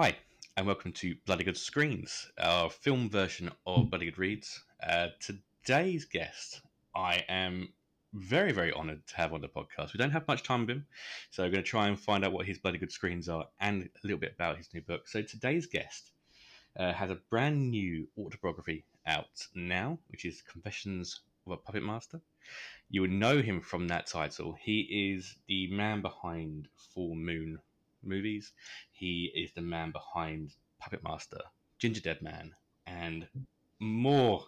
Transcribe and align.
Hi, 0.00 0.16
and 0.56 0.64
welcome 0.64 0.92
to 0.92 1.16
Bloody 1.26 1.42
Good 1.42 1.56
Screens, 1.56 2.30
our 2.40 2.70
film 2.70 3.10
version 3.10 3.50
of 3.66 3.90
Bloody 3.90 4.04
Good 4.04 4.16
Reads. 4.16 4.62
Uh, 4.80 5.08
today's 5.18 6.04
guest, 6.04 6.60
I 6.94 7.24
am 7.28 7.72
very, 8.14 8.52
very 8.52 8.72
honoured 8.72 9.04
to 9.08 9.16
have 9.16 9.32
on 9.32 9.40
the 9.40 9.48
podcast. 9.48 9.92
We 9.92 9.98
don't 9.98 10.12
have 10.12 10.28
much 10.28 10.44
time 10.44 10.60
with 10.60 10.70
him, 10.70 10.86
so 11.32 11.42
we're 11.42 11.50
going 11.50 11.64
to 11.64 11.68
try 11.68 11.88
and 11.88 11.98
find 11.98 12.24
out 12.24 12.30
what 12.30 12.46
his 12.46 12.58
Bloody 12.58 12.78
Good 12.78 12.92
Screens 12.92 13.28
are 13.28 13.48
and 13.58 13.82
a 13.82 14.06
little 14.06 14.20
bit 14.20 14.34
about 14.36 14.56
his 14.56 14.68
new 14.72 14.82
book. 14.82 15.08
So 15.08 15.20
today's 15.20 15.66
guest 15.66 16.12
uh, 16.78 16.92
has 16.92 17.10
a 17.10 17.18
brand 17.28 17.68
new 17.68 18.06
autobiography 18.16 18.84
out 19.04 19.48
now, 19.56 19.98
which 20.12 20.24
is 20.24 20.42
Confessions 20.42 21.22
of 21.44 21.54
a 21.54 21.56
Puppet 21.56 21.82
Master. 21.82 22.20
You 22.88 23.00
would 23.00 23.10
know 23.10 23.42
him 23.42 23.60
from 23.60 23.88
that 23.88 24.06
title. 24.06 24.56
He 24.62 25.12
is 25.16 25.34
the 25.48 25.66
man 25.72 26.02
behind 26.02 26.68
Full 26.94 27.16
Moon 27.16 27.58
movies. 28.02 28.52
He 28.92 29.30
is 29.34 29.52
the 29.52 29.62
man 29.62 29.92
behind 29.92 30.52
Puppet 30.80 31.02
Master, 31.02 31.40
Gingerdead 31.80 32.22
Man, 32.22 32.52
and 32.86 33.26
more 33.80 34.44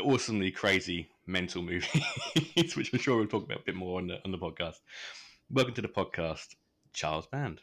awesomely 0.00 0.50
crazy 0.50 1.08
mental 1.26 1.62
movies, 1.62 2.76
which 2.76 2.92
I'm 2.92 2.98
sure 2.98 3.16
we'll 3.16 3.26
talk 3.26 3.44
about 3.44 3.60
a 3.60 3.64
bit 3.64 3.74
more 3.74 3.98
on 3.98 4.08
the 4.08 4.18
on 4.24 4.32
the 4.32 4.38
podcast. 4.38 4.76
Welcome 5.50 5.74
to 5.74 5.82
the 5.82 5.88
podcast, 5.88 6.54
Charles 6.92 7.26
Band. 7.26 7.60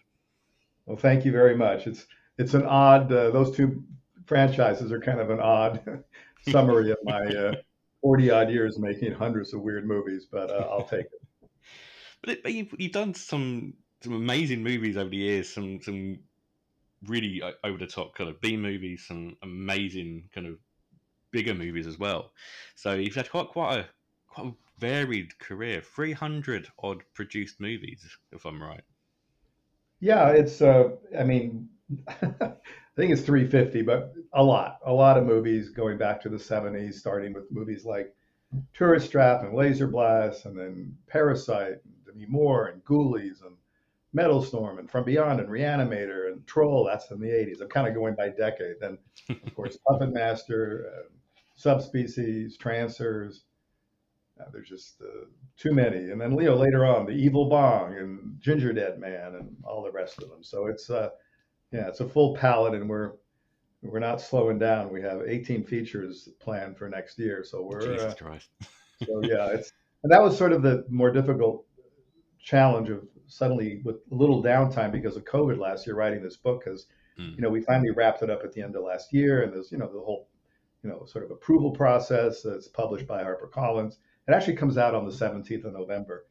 Well, 0.86 0.97
thank 0.97 1.25
you 1.25 1.31
very 1.31 1.56
much. 1.56 1.88
It's 1.88 2.06
it's 2.38 2.53
an 2.53 2.63
odd; 2.63 3.11
uh, 3.11 3.31
those 3.31 3.56
two 3.56 3.84
franchises 4.25 4.91
are 4.91 5.00
kind 5.00 5.19
of 5.19 5.30
an 5.30 5.39
odd 5.39 6.03
summary 6.50 6.91
of 6.91 6.97
my 7.03 7.25
uh, 7.25 7.56
forty 8.02 8.30
odd 8.31 8.50
years 8.50 8.80
making 8.80 9.13
hundreds 9.13 9.53
of 9.53 9.61
weird 9.61 9.88
movies, 9.88 10.28
but 10.31 10.50
uh, 10.50 10.67
I'll 10.72 10.88
take 10.88 11.06
it. 11.06 11.11
But, 12.22 12.31
it, 12.31 12.44
but 12.44 12.52
you've, 12.52 12.73
you've 12.80 12.94
done 12.94 13.13
some 13.13 13.75
some 14.02 14.14
amazing 14.14 14.64
movies 14.64 14.98
over 14.98 15.09
the 15.09 15.17
years. 15.17 15.50
Some 15.53 15.81
some 15.81 16.20
really 17.06 17.42
over 17.64 17.78
the 17.78 17.88
top 17.88 18.16
kind 18.16 18.30
of 18.30 18.40
B 18.42 18.58
movies. 18.58 19.06
Some 19.08 19.38
amazing 19.44 20.30
kind 20.34 20.48
of 20.48 20.58
bigger 21.31 21.53
movies 21.53 21.88
as 21.88 22.00
well. 22.00 22.31
So 22.75 22.94
you've 22.94 23.16
had 23.16 23.30
quite 23.30 23.50
quite 23.50 23.80
a 23.80 23.86
quite 24.28 24.48
a 24.48 24.53
varied 24.80 25.38
career. 25.40 25.81
Three 25.81 26.14
hundred 26.14 26.68
odd 26.81 27.03
produced 27.14 27.59
movies, 27.59 28.06
if 28.31 28.45
I'm 28.45 28.62
right. 28.62 28.84
Yeah, 30.00 30.30
it's. 30.30 30.62
Uh, 30.62 30.92
I 31.18 31.23
mean, 31.23 31.70
I 32.08 32.53
think 32.95 33.12
it's 33.12 33.22
350, 33.22 33.84
but 33.84 34.14
a 34.34 34.44
lot, 34.44 34.80
a 34.86 34.92
lot 34.92 35.18
of 35.18 35.25
movies 35.25 35.70
going 35.70 35.98
back 35.98 36.22
to 36.22 36.30
the 36.30 36.38
70s, 36.38 36.95
starting 36.95 37.34
with 37.34 37.52
movies 37.52 37.86
like 37.86 38.14
Tourist 38.73 39.12
Trap 39.12 39.44
and 39.44 39.53
Laser 39.53 39.88
Blast, 39.88 40.45
and 40.45 40.58
then 40.58 40.98
Parasite, 41.08 41.78
and 41.86 42.06
Demi 42.06 42.25
Moore, 42.28 42.68
and 42.68 42.84
Ghoulies, 42.84 43.44
and 43.45 43.56
Metal 44.17 44.41
Storm 44.41 44.79
and 44.79 44.89
From 44.89 45.03
Beyond 45.03 45.39
and 45.39 45.47
Reanimator 45.47 46.31
and 46.31 46.45
Troll. 46.47 46.83
That's 46.83 47.11
in 47.11 47.19
the 47.19 47.27
80s. 47.27 47.61
I'm 47.61 47.69
kind 47.69 47.87
of 47.87 47.93
going 47.93 48.15
by 48.15 48.29
decade. 48.29 48.77
Then, 48.81 48.97
of 49.29 49.53
course, 49.53 49.77
Puppet 49.87 50.11
Master, 50.11 50.91
uh, 50.91 51.09
Subspecies, 51.55 52.57
Trancers. 52.57 53.43
Uh, 54.41 54.45
there's 54.51 54.69
just 54.69 55.01
uh, 55.01 55.25
too 55.55 55.71
many. 55.71 56.09
And 56.09 56.19
then 56.19 56.35
Leo 56.35 56.55
later 56.55 56.83
on, 56.83 57.05
The 57.05 57.11
Evil 57.11 57.47
Bong 57.47 57.95
and 57.95 58.41
Gingerdead 58.41 58.97
Man 58.97 59.35
and 59.35 59.55
all 59.63 59.83
the 59.83 59.91
rest 59.91 60.21
of 60.23 60.29
them. 60.29 60.43
So 60.43 60.65
it's 60.65 60.89
uh, 60.89 61.09
yeah, 61.71 61.88
it's 61.88 61.99
a 61.99 62.09
full 62.09 62.35
palette, 62.35 62.73
and 62.73 62.89
we're 62.89 63.13
we're 63.83 63.99
not 63.99 64.19
slowing 64.19 64.57
down. 64.57 64.91
We 64.91 65.01
have 65.03 65.22
18 65.27 65.63
features 65.63 66.29
planned 66.39 66.75
for 66.77 66.89
next 66.89 67.19
year. 67.19 67.44
So 67.44 67.61
we're 67.63 67.81
Jesus 67.81 68.13
uh, 68.13 68.16
Christ. 68.16 68.50
so 69.06 69.22
yeah, 69.23 69.47
it's 69.47 69.72
and 70.03 70.11
that 70.11 70.23
was 70.23 70.35
sort 70.35 70.53
of 70.53 70.63
the 70.63 70.85
more 70.89 71.11
difficult 71.11 71.66
challenge 72.39 72.89
of 72.89 73.03
suddenly 73.27 73.81
with 73.83 73.97
a 74.11 74.15
little 74.15 74.43
downtime 74.43 74.91
because 74.91 75.15
of 75.15 75.25
COVID 75.25 75.57
last 75.57 75.85
year 75.85 75.95
writing 75.95 76.23
this 76.23 76.38
book 76.38 76.63
because 76.63 76.88
mm. 77.19 77.35
you 77.35 77.41
know 77.41 77.49
we 77.49 77.61
finally 77.61 77.91
wrapped 77.91 78.23
it 78.23 78.29
up 78.29 78.43
at 78.43 78.53
the 78.53 78.61
end 78.61 78.75
of 78.75 78.83
last 78.83 79.13
year 79.13 79.43
and 79.43 79.53
there's 79.53 79.71
you 79.71 79.77
know 79.77 79.88
the 79.88 79.99
whole 79.99 80.27
you 80.83 80.89
know 80.89 81.05
sort 81.05 81.25
of 81.25 81.31
approval 81.31 81.71
process 81.71 82.41
that's 82.41 82.67
published 82.67 83.07
by 83.07 83.23
HarperCollins. 83.23 83.97
It 84.27 84.33
actually 84.33 84.55
comes 84.55 84.77
out 84.77 84.95
on 84.95 85.05
the 85.05 85.11
17th 85.11 85.65
of 85.65 85.73
November 85.73 86.25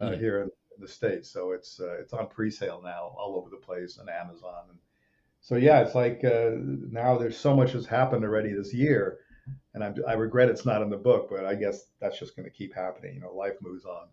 uh, 0.00 0.06
mm. 0.06 0.18
here 0.18 0.42
in 0.42 0.50
the 0.78 0.88
states, 0.88 1.30
so 1.30 1.52
it's 1.52 1.80
uh, 1.80 1.98
it's 2.00 2.12
on 2.12 2.28
pre-sale 2.28 2.80
now 2.82 3.14
all 3.18 3.36
over 3.36 3.50
the 3.50 3.56
place 3.56 3.98
on 3.98 4.08
Amazon. 4.08 4.64
And 4.70 4.78
so 5.40 5.56
yeah, 5.56 5.80
it's 5.80 5.94
like 5.94 6.22
uh, 6.24 6.50
now 6.90 7.18
there's 7.18 7.38
so 7.38 7.54
much 7.54 7.72
has 7.72 7.86
happened 7.86 8.24
already 8.24 8.52
this 8.52 8.72
year, 8.72 9.18
and 9.74 9.84
I'm, 9.84 9.94
I 10.06 10.14
regret 10.14 10.48
it's 10.48 10.66
not 10.66 10.82
in 10.82 10.90
the 10.90 10.96
book, 10.96 11.28
but 11.30 11.44
I 11.44 11.54
guess 11.54 11.86
that's 12.00 12.18
just 12.18 12.36
going 12.36 12.44
to 12.44 12.54
keep 12.54 12.74
happening. 12.74 13.14
You 13.14 13.20
know, 13.20 13.34
life 13.34 13.54
moves 13.60 13.84
on. 13.84 14.08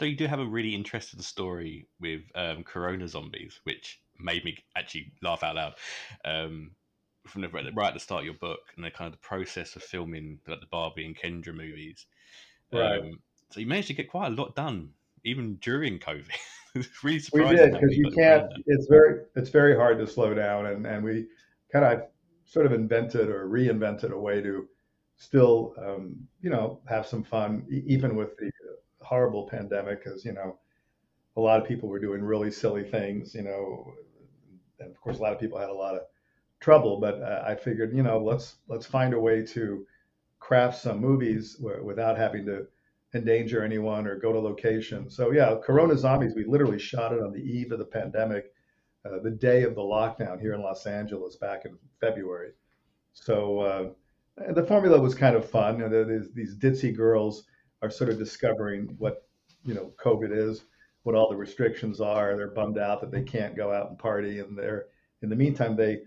Though 0.00 0.06
you 0.06 0.16
do 0.16 0.26
have 0.26 0.40
a 0.40 0.46
really 0.46 0.74
interesting 0.74 1.20
story 1.20 1.86
with 2.00 2.22
um, 2.34 2.64
Corona 2.64 3.06
zombies, 3.06 3.60
which 3.64 4.00
made 4.18 4.44
me 4.46 4.56
actually 4.74 5.12
laugh 5.22 5.42
out 5.42 5.56
loud. 5.56 5.74
Um, 6.24 6.70
from 7.26 7.42
the, 7.42 7.48
right 7.48 7.66
at 7.66 7.94
the 7.94 8.00
start 8.00 8.20
of 8.20 8.24
your 8.24 8.34
book, 8.34 8.60
and 8.74 8.84
the 8.84 8.90
kind 8.90 9.06
of 9.06 9.12
the 9.12 9.26
process 9.26 9.76
of 9.76 9.82
filming 9.82 10.38
like 10.48 10.60
the 10.60 10.66
Barbie 10.70 11.04
and 11.04 11.14
Kendra 11.16 11.54
movies. 11.54 12.06
Right. 12.72 12.98
Um, 12.98 13.20
so 13.50 13.60
you 13.60 13.66
managed 13.66 13.88
to 13.88 13.94
get 13.94 14.10
quite 14.10 14.28
a 14.28 14.34
lot 14.34 14.56
done, 14.56 14.90
even 15.24 15.56
during 15.56 15.98
COVID. 15.98 16.30
it's 16.74 17.04
really 17.04 17.18
surprising. 17.18 17.50
We 17.50 17.56
did 17.56 17.72
because 17.72 17.96
you 17.96 18.10
can't. 18.10 18.50
It's 18.66 18.86
very 18.86 19.24
it's 19.36 19.50
very 19.50 19.76
hard 19.76 19.98
to 19.98 20.06
slow 20.06 20.32
down, 20.32 20.64
and 20.66 20.86
and 20.86 21.04
we 21.04 21.26
kind 21.70 21.84
of 21.84 22.04
sort 22.46 22.64
of 22.64 22.72
invented 22.72 23.28
or 23.28 23.48
reinvented 23.48 24.12
a 24.12 24.18
way 24.18 24.40
to 24.40 24.66
still 25.16 25.74
um, 25.78 26.16
you 26.40 26.48
know 26.48 26.80
have 26.88 27.06
some 27.06 27.22
fun 27.22 27.66
even 27.68 28.16
with 28.16 28.36
the 28.38 28.49
horrible 29.10 29.48
pandemic 29.48 30.04
because 30.04 30.24
you 30.24 30.32
know 30.32 30.56
a 31.36 31.40
lot 31.40 31.60
of 31.60 31.66
people 31.66 31.88
were 31.88 31.98
doing 31.98 32.22
really 32.22 32.50
silly 32.50 32.84
things, 32.84 33.34
you 33.34 33.42
know, 33.42 33.92
and 34.78 34.90
of 34.90 35.00
course 35.00 35.18
a 35.18 35.22
lot 35.22 35.32
of 35.32 35.40
people 35.40 35.58
had 35.58 35.68
a 35.68 35.74
lot 35.74 35.96
of 35.96 36.02
trouble. 36.60 37.00
But 37.00 37.20
uh, 37.20 37.42
I 37.44 37.56
figured, 37.56 37.94
you 37.94 38.04
know, 38.04 38.18
let's 38.18 38.56
let's 38.68 38.86
find 38.86 39.12
a 39.12 39.20
way 39.20 39.44
to 39.46 39.84
craft 40.38 40.80
some 40.80 41.00
movies 41.00 41.56
without 41.60 42.16
having 42.16 42.46
to 42.46 42.66
endanger 43.12 43.64
anyone 43.64 44.06
or 44.06 44.16
go 44.16 44.32
to 44.32 44.38
location. 44.38 45.10
So 45.10 45.32
yeah, 45.32 45.56
Corona 45.62 45.96
Zombies, 45.96 46.34
we 46.36 46.44
literally 46.44 46.78
shot 46.78 47.12
it 47.12 47.20
on 47.20 47.32
the 47.32 47.42
eve 47.42 47.72
of 47.72 47.80
the 47.80 47.84
pandemic, 47.84 48.52
uh, 49.04 49.18
the 49.22 49.32
day 49.32 49.64
of 49.64 49.74
the 49.74 49.82
lockdown 49.82 50.40
here 50.40 50.54
in 50.54 50.62
Los 50.62 50.86
Angeles 50.86 51.36
back 51.36 51.64
in 51.64 51.76
February. 52.00 52.52
So 53.12 53.58
uh, 53.58 54.52
the 54.52 54.64
formula 54.64 55.00
was 55.00 55.16
kind 55.16 55.34
of 55.34 55.50
fun. 55.50 55.80
You 55.80 55.88
know, 55.88 56.04
these 56.32 56.56
ditzy 56.56 56.96
girls 56.96 57.44
are 57.82 57.90
sort 57.90 58.10
of 58.10 58.18
discovering 58.18 58.94
what 58.98 59.26
you 59.64 59.74
know 59.74 59.92
COVID 60.02 60.36
is, 60.36 60.64
what 61.02 61.14
all 61.14 61.30
the 61.30 61.36
restrictions 61.36 62.00
are. 62.00 62.36
They're 62.36 62.48
bummed 62.48 62.78
out 62.78 63.00
that 63.00 63.10
they 63.10 63.22
can't 63.22 63.56
go 63.56 63.72
out 63.72 63.90
and 63.90 63.98
party, 63.98 64.40
and 64.40 64.56
they're 64.56 64.86
in 65.22 65.28
the 65.28 65.36
meantime 65.36 65.76
they 65.76 66.00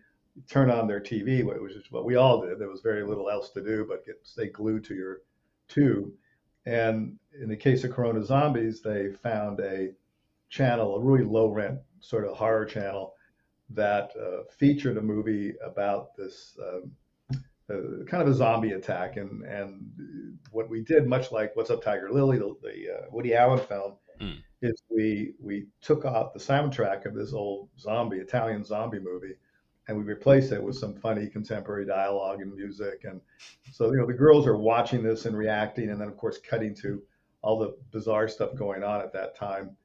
turn 0.49 0.71
on 0.71 0.87
their 0.87 0.99
TV, 0.99 1.43
which 1.43 1.73
is 1.73 1.91
what 1.91 2.05
we 2.05 2.15
all 2.15 2.41
did. 2.41 2.59
There 2.59 2.69
was 2.69 2.81
very 2.81 3.03
little 3.03 3.29
else 3.29 3.51
to 3.51 3.63
do 3.63 3.85
but 3.87 4.05
get 4.05 4.19
stay 4.23 4.47
glued 4.47 4.83
to 4.85 4.95
your 4.95 5.21
tube. 5.67 6.11
And 6.65 7.17
in 7.39 7.49
the 7.49 7.57
case 7.57 7.83
of 7.83 7.91
Corona 7.91 8.23
Zombies, 8.23 8.81
they 8.81 9.11
found 9.21 9.59
a 9.59 9.91
channel, 10.49 10.95
a 10.95 10.99
really 10.99 11.25
low 11.25 11.49
rent 11.49 11.79
sort 11.99 12.25
of 12.25 12.35
horror 12.35 12.65
channel 12.65 13.13
that 13.69 14.11
uh, 14.19 14.43
featured 14.57 14.97
a 14.97 15.01
movie 15.01 15.53
about 15.63 16.15
this 16.15 16.57
um, 16.61 16.91
uh, 17.73 18.03
kind 18.05 18.23
of 18.23 18.29
a 18.29 18.33
zombie 18.33 18.71
attack. 18.71 19.17
And 19.17 19.43
and 19.43 20.37
what 20.51 20.69
we 20.69 20.83
did, 20.83 21.07
much 21.07 21.31
like 21.31 21.55
What's 21.55 21.69
Up 21.69 21.83
Tiger 21.83 22.11
Lily, 22.11 22.37
the, 22.37 22.55
the 22.61 22.93
uh, 22.93 23.05
Woody 23.11 23.35
Allen 23.35 23.59
film, 23.59 23.93
mm. 24.21 24.37
is 24.61 24.81
we 24.89 25.33
we 25.39 25.67
took 25.81 26.05
out 26.05 26.33
the 26.33 26.39
soundtrack 26.39 27.05
of 27.05 27.15
this 27.15 27.33
old 27.33 27.69
zombie 27.79 28.17
Italian 28.17 28.63
zombie 28.63 28.99
movie, 28.99 29.35
and 29.87 29.97
we 29.97 30.03
replaced 30.03 30.51
it 30.51 30.63
with 30.63 30.75
some 30.75 30.95
funny 30.95 31.27
contemporary 31.27 31.85
dialogue 31.85 32.41
and 32.41 32.53
music. 32.53 33.03
And 33.03 33.21
so 33.71 33.91
you 33.91 33.97
know 33.97 34.05
the 34.05 34.13
girls 34.13 34.47
are 34.47 34.57
watching 34.57 35.03
this 35.03 35.25
and 35.25 35.37
reacting, 35.37 35.89
and 35.89 35.99
then 35.99 36.07
of 36.07 36.17
course 36.17 36.37
cutting 36.37 36.75
to 36.75 37.01
all 37.43 37.59
the 37.59 37.75
bizarre 37.91 38.27
stuff 38.27 38.55
going 38.55 38.83
on 38.83 39.01
at 39.01 39.13
that 39.13 39.35
time. 39.35 39.75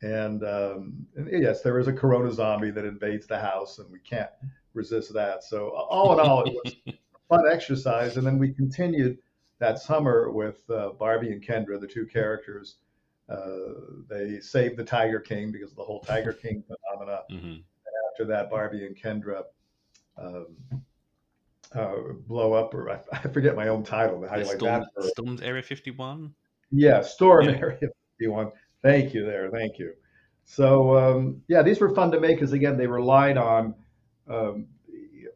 And, 0.00 0.44
um, 0.44 1.06
and 1.16 1.28
yes, 1.42 1.62
there 1.62 1.78
is 1.78 1.88
a 1.88 1.92
Corona 1.92 2.30
zombie 2.30 2.70
that 2.70 2.84
invades 2.84 3.26
the 3.26 3.38
house, 3.38 3.78
and 3.78 3.90
we 3.90 3.98
can't 3.98 4.30
resist 4.74 5.12
that. 5.14 5.42
So 5.42 5.70
all 5.70 6.12
in 6.12 6.20
all, 6.20 6.44
it 6.44 6.54
was 6.64 6.74
fun 7.28 7.44
exercise. 7.50 8.16
And 8.16 8.26
then 8.26 8.38
we 8.38 8.52
continued 8.52 9.18
that 9.58 9.78
summer 9.78 10.30
with 10.30 10.68
uh, 10.70 10.90
Barbie 10.98 11.32
and 11.32 11.44
Kendra, 11.44 11.80
the 11.80 11.86
two 11.86 12.06
characters. 12.06 12.76
Uh, 13.28 13.74
they 14.08 14.40
saved 14.40 14.76
the 14.76 14.84
Tiger 14.84 15.20
King 15.20 15.52
because 15.52 15.70
of 15.70 15.76
the 15.76 15.84
whole 15.84 16.00
Tiger 16.00 16.32
King 16.32 16.62
phenomena. 16.66 17.22
Mm-hmm. 17.30 17.46
And 17.46 17.94
after 18.12 18.24
that, 18.26 18.50
Barbie 18.50 18.86
and 18.86 18.96
Kendra 18.96 19.42
um, 20.16 20.46
uh, 21.74 21.94
blow 22.26 22.52
up, 22.52 22.74
or 22.74 22.90
I, 22.90 23.00
I, 23.12 23.28
forget 23.28 23.54
my 23.54 23.68
own 23.68 23.82
title. 23.82 24.26
How 24.28 24.36
do 24.36 24.42
you 24.42 24.48
like 24.48 24.58
that? 24.58 24.86
Storms 25.12 25.42
Area 25.42 25.62
51? 25.62 26.34
Yeah, 26.70 27.02
Storm 27.02 27.48
yeah. 27.48 27.56
Area 27.56 27.78
51. 28.18 28.50
Thank 28.82 29.14
you 29.14 29.24
there. 29.24 29.50
Thank 29.50 29.78
you. 29.78 29.92
So, 30.44 30.96
um, 30.96 31.42
yeah, 31.48 31.62
these 31.62 31.80
were 31.80 31.94
fun 31.94 32.10
to 32.12 32.20
make 32.20 32.36
because, 32.36 32.52
again, 32.52 32.76
they 32.76 32.86
relied 32.86 33.36
on 33.36 33.74
um, 34.28 34.66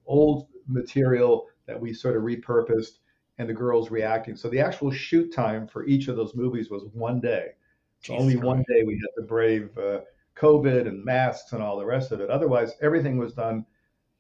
old 0.07 0.49
material 0.67 1.49
that 1.67 1.81
we 1.81 1.93
sort 1.93 2.17
of 2.17 2.23
repurposed 2.23 2.99
and 3.39 3.49
the 3.49 3.55
girls 3.55 3.91
reacting. 3.91 4.37
So 4.37 4.49
the 4.49 4.61
actual 4.61 4.91
shoot 4.91 5.33
time 5.33 5.67
for 5.67 5.87
each 5.87 6.09
of 6.09 6.17
those 6.17 6.35
movies 6.35 6.71
was 6.71 6.85
one 6.93 7.21
day. 7.21 7.53
So 8.01 8.17
only 8.17 8.35
Christ. 8.35 8.47
one 8.47 8.65
day 8.69 8.83
we 8.85 8.95
had 8.95 9.21
to 9.21 9.27
brave 9.27 9.77
uh, 9.79 10.01
COVID 10.37 10.87
and 10.89 11.05
masks 11.05 11.53
and 11.53 11.63
all 11.63 11.79
the 11.79 11.87
rest 11.87 12.13
of 12.13 12.21
it. 12.21 12.31
Otherwise, 12.31 12.75
everything 12.83 13.17
was 13.17 13.33
done 13.33 13.65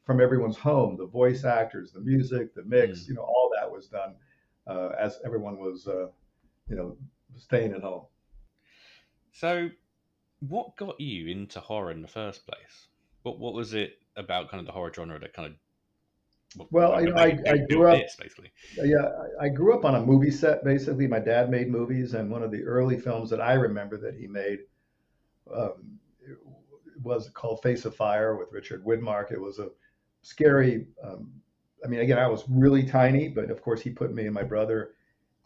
from 0.05 0.21
everyone's 0.21 0.57
home. 0.57 0.97
The 0.97 1.07
voice 1.07 1.45
actors, 1.45 1.93
the 1.93 2.01
music, 2.01 2.55
the 2.55 2.65
mix, 2.65 3.01
mm. 3.01 3.09
you 3.09 3.15
know, 3.15 3.23
all 3.23 3.51
that 3.57 3.71
was 3.71 3.89
done 3.89 4.15
uh, 4.67 4.91
as 4.99 5.19
everyone 5.25 5.59
was, 5.59 5.87
uh, 5.87 6.09
you 6.69 6.77
know, 6.77 6.97
staying 7.37 7.73
at 7.73 7.83
home. 7.83 8.07
So, 9.33 9.69
what 10.41 10.77
got 10.77 11.01
you 11.01 11.29
into 11.29 11.61
horror 11.61 11.91
in 11.91 12.03
the 12.03 12.09
first 12.09 12.47
place? 12.47 12.89
What 13.23 13.39
what 13.39 13.55
was 13.55 13.75
it 13.75 13.99
about 14.17 14.51
kind 14.51 14.61
of 14.61 14.67
the 14.67 14.73
horror 14.73 14.93
genre 14.95 15.19
that 15.19 15.33
kind 15.33 15.49
of 15.49 15.55
well, 16.71 17.01
know, 17.03 17.15
I, 17.17 17.39
I 17.47 17.57
grew 17.59 17.89
up 17.89 17.99
this, 17.99 18.17
basically. 18.17 18.53
Yeah, 18.77 19.09
I 19.41 19.49
grew 19.49 19.75
up 19.75 19.85
on 19.85 19.95
a 19.95 20.01
movie 20.01 20.31
set. 20.31 20.65
Basically, 20.65 21.07
my 21.07 21.19
dad 21.19 21.51
made 21.51 21.71
movies, 21.71 22.15
and 22.15 22.31
one 22.31 22.43
of 22.43 22.51
the 22.51 22.63
early 22.63 22.99
films 22.99 23.31
that 23.31 23.41
I 23.41 23.55
remember 23.55 23.97
that 23.99 24.15
he 24.15 24.27
made 24.27 24.61
um, 25.55 25.99
was 27.03 27.31
called 27.31 27.63
Face 27.63 27.85
of 27.85 27.95
Fire 27.95 28.37
with 28.37 28.53
Richard 28.53 28.85
Widmark. 28.85 29.33
It 29.33 29.41
was 29.41 29.59
a 29.59 29.69
scary. 30.23 30.87
Um, 31.03 31.33
I 31.85 31.89
mean, 31.89 32.01
again, 32.01 32.19
I 32.19 32.29
was 32.29 32.45
really 32.49 32.85
tiny, 32.85 33.29
but 33.29 33.51
of 33.51 33.61
course, 33.63 33.81
he 33.81 33.91
put 33.91 34.15
me 34.15 34.27
and 34.27 34.35
my 34.35 34.45
brother 34.45 34.93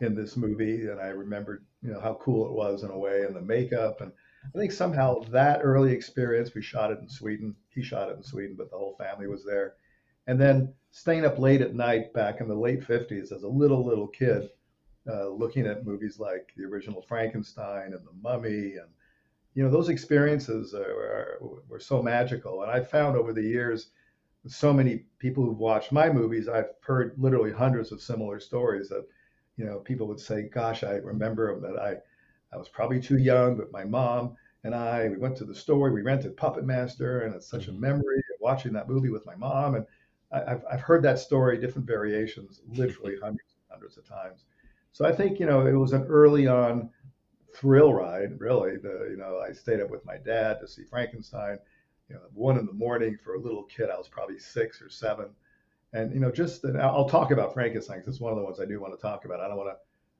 in 0.00 0.14
this 0.14 0.36
movie, 0.36 0.88
and 0.88 1.00
I 1.00 1.06
remembered, 1.06 1.64
you 1.82 1.90
know, 1.90 2.00
how 2.00 2.18
cool 2.20 2.46
it 2.46 2.52
was 2.52 2.82
in 2.82 2.90
a 2.90 2.98
way, 2.98 3.22
and 3.22 3.34
the 3.34 3.40
makeup, 3.40 4.02
and 4.02 4.12
I 4.54 4.58
think 4.58 4.72
somehow 4.72 5.20
that 5.30 5.60
early 5.62 5.92
experience. 5.92 6.54
We 6.54 6.62
shot 6.62 6.92
it 6.92 6.98
in 7.00 7.08
Sweden. 7.08 7.56
He 7.70 7.82
shot 7.82 8.10
it 8.10 8.16
in 8.16 8.22
Sweden, 8.22 8.54
but 8.56 8.70
the 8.70 8.76
whole 8.76 8.96
family 8.96 9.26
was 9.26 9.44
there. 9.44 9.74
And 10.26 10.40
then 10.40 10.74
staying 10.90 11.24
up 11.24 11.38
late 11.38 11.60
at 11.60 11.74
night 11.74 12.12
back 12.12 12.40
in 12.40 12.48
the 12.48 12.54
late 12.54 12.80
50s 12.80 13.32
as 13.32 13.42
a 13.42 13.48
little 13.48 13.84
little 13.84 14.08
kid, 14.08 14.48
uh, 15.08 15.28
looking 15.28 15.66
at 15.66 15.86
movies 15.86 16.18
like 16.18 16.52
the 16.56 16.64
original 16.64 17.02
Frankenstein 17.02 17.92
and 17.92 18.04
The 18.06 18.12
Mummy, 18.22 18.76
and 18.76 18.88
you 19.54 19.62
know 19.62 19.70
those 19.70 19.88
experiences 19.88 20.74
are, 20.74 20.80
are, 20.80 21.38
were 21.68 21.80
so 21.80 22.02
magical. 22.02 22.62
And 22.62 22.70
I 22.70 22.82
found 22.82 23.16
over 23.16 23.32
the 23.32 23.42
years 23.42 23.90
so 24.46 24.72
many 24.72 25.04
people 25.18 25.44
who've 25.44 25.58
watched 25.58 25.92
my 25.92 26.10
movies, 26.10 26.48
I've 26.48 26.70
heard 26.80 27.14
literally 27.18 27.52
hundreds 27.52 27.92
of 27.92 28.00
similar 28.00 28.40
stories 28.40 28.88
that, 28.88 29.06
you 29.56 29.64
know, 29.64 29.78
people 29.80 30.06
would 30.08 30.20
say, 30.20 30.42
"Gosh, 30.42 30.82
I 30.84 30.94
remember 30.94 31.58
that 31.60 31.78
I, 31.78 31.96
I 32.54 32.58
was 32.58 32.68
probably 32.68 33.00
too 33.00 33.18
young, 33.18 33.56
but 33.56 33.72
my 33.72 33.84
mom 33.84 34.36
and 34.64 34.74
I, 34.74 35.08
we 35.08 35.18
went 35.18 35.36
to 35.38 35.44
the 35.44 35.54
store, 35.54 35.90
we 35.90 36.02
rented 36.02 36.36
Puppet 36.36 36.64
Master, 36.64 37.20
and 37.20 37.34
it's 37.34 37.46
such 37.46 37.68
a 37.68 37.70
mm-hmm. 37.70 37.80
memory 37.80 38.18
of 38.18 38.40
watching 38.40 38.72
that 38.72 38.88
movie 38.88 39.10
with 39.10 39.26
my 39.26 39.36
mom." 39.36 39.74
And 39.76 39.86
I've, 40.46 40.64
I've 40.70 40.80
heard 40.80 41.02
that 41.02 41.18
story, 41.18 41.58
different 41.58 41.86
variations, 41.86 42.60
literally 42.68 43.16
hundreds 43.22 43.54
and 43.54 43.70
hundreds 43.70 43.96
of 43.96 44.08
times. 44.08 44.44
So 44.92 45.04
I 45.04 45.12
think, 45.12 45.38
you 45.38 45.46
know, 45.46 45.66
it 45.66 45.72
was 45.72 45.92
an 45.92 46.04
early 46.04 46.46
on 46.46 46.90
thrill 47.54 47.92
ride, 47.92 48.40
really. 48.40 48.76
The, 48.76 49.08
you 49.10 49.16
know, 49.16 49.40
I 49.46 49.52
stayed 49.52 49.80
up 49.80 49.90
with 49.90 50.04
my 50.06 50.16
dad 50.16 50.58
to 50.60 50.68
see 50.68 50.84
Frankenstein 50.84 51.58
you 52.08 52.14
know, 52.14 52.22
one 52.34 52.58
in 52.58 52.66
the 52.66 52.72
morning 52.72 53.16
for 53.22 53.34
a 53.34 53.40
little 53.40 53.64
kid. 53.64 53.90
I 53.90 53.96
was 53.96 54.08
probably 54.08 54.38
six 54.38 54.80
or 54.80 54.88
seven. 54.88 55.26
And, 55.92 56.12
you 56.12 56.20
know, 56.20 56.30
just, 56.30 56.64
and 56.64 56.80
I'll 56.80 57.08
talk 57.08 57.30
about 57.30 57.54
Frankenstein 57.54 57.98
because 57.98 58.14
it's 58.14 58.20
one 58.20 58.32
of 58.32 58.38
the 58.38 58.44
ones 58.44 58.60
I 58.60 58.64
do 58.64 58.80
want 58.80 58.94
to 58.94 59.00
talk 59.00 59.24
about. 59.24 59.40
I 59.40 59.48
don't 59.48 59.56
want 59.56 59.70
to 59.70 59.76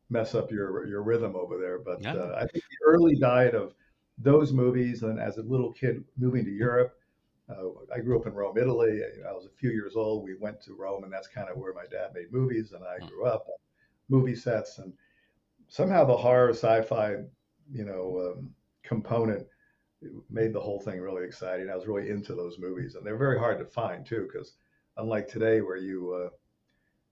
mess 0.09 0.35
up 0.35 0.51
your, 0.51 0.87
your 0.87 1.03
rhythm 1.03 1.35
over 1.37 1.59
there, 1.59 1.79
but 1.79 2.03
yeah. 2.03 2.15
uh, 2.15 2.35
I 2.37 2.47
think 2.47 2.65
the 2.65 2.87
early 2.87 3.17
diet 3.17 3.55
of 3.55 3.75
those 4.19 4.53
movies 4.53 5.03
and 5.03 5.21
as 5.21 5.39
a 5.39 5.43
little 5.43 5.73
kid 5.73 6.03
moving 6.17 6.45
to 6.45 6.51
Europe, 6.51 6.97
uh, 7.49 7.69
I 7.95 8.01
grew 8.01 8.19
up 8.19 8.27
in 8.27 8.35
Rome, 8.35 8.59
Italy. 8.59 9.01
I 9.27 9.33
was 9.33 9.47
a 9.47 9.57
few 9.57 9.71
years 9.71 9.95
old. 9.95 10.25
We 10.25 10.35
went 10.35 10.61
to 10.63 10.75
Rome, 10.75 11.05
and 11.05 11.13
that's 11.13 11.29
kind 11.29 11.49
of 11.49 11.57
where 11.57 11.73
my 11.75 11.87
dad 11.91 12.11
made 12.15 12.33
movies, 12.33 12.73
and 12.73 12.83
I 12.85 12.99
hmm. 12.99 13.07
grew 13.07 13.27
up 13.27 13.47
on 13.49 13.55
movie 14.09 14.35
sets. 14.35 14.79
And 14.79 14.93
somehow 15.69 16.05
the 16.05 16.17
horror 16.17 16.51
sci-fi, 16.51 17.17
you 17.73 17.85
know, 17.85 18.35
um, 18.37 18.51
component 18.83 19.47
made 20.31 20.53
the 20.53 20.61
whole 20.61 20.81
thing 20.81 21.01
really 21.01 21.25
exciting. 21.25 21.71
I 21.71 21.77
was 21.77 21.87
really 21.87 22.11
into 22.11 22.35
those 22.35 22.59
movies, 22.59 22.95
and 22.95 23.07
they're 23.07 23.17
very 23.17 23.39
hard 23.39 23.59
to 23.59 23.65
find 23.65 24.05
too, 24.05 24.29
because 24.31 24.55
unlike 24.97 25.29
today 25.29 25.61
where 25.61 25.77
you 25.77 26.13
uh, 26.13 26.31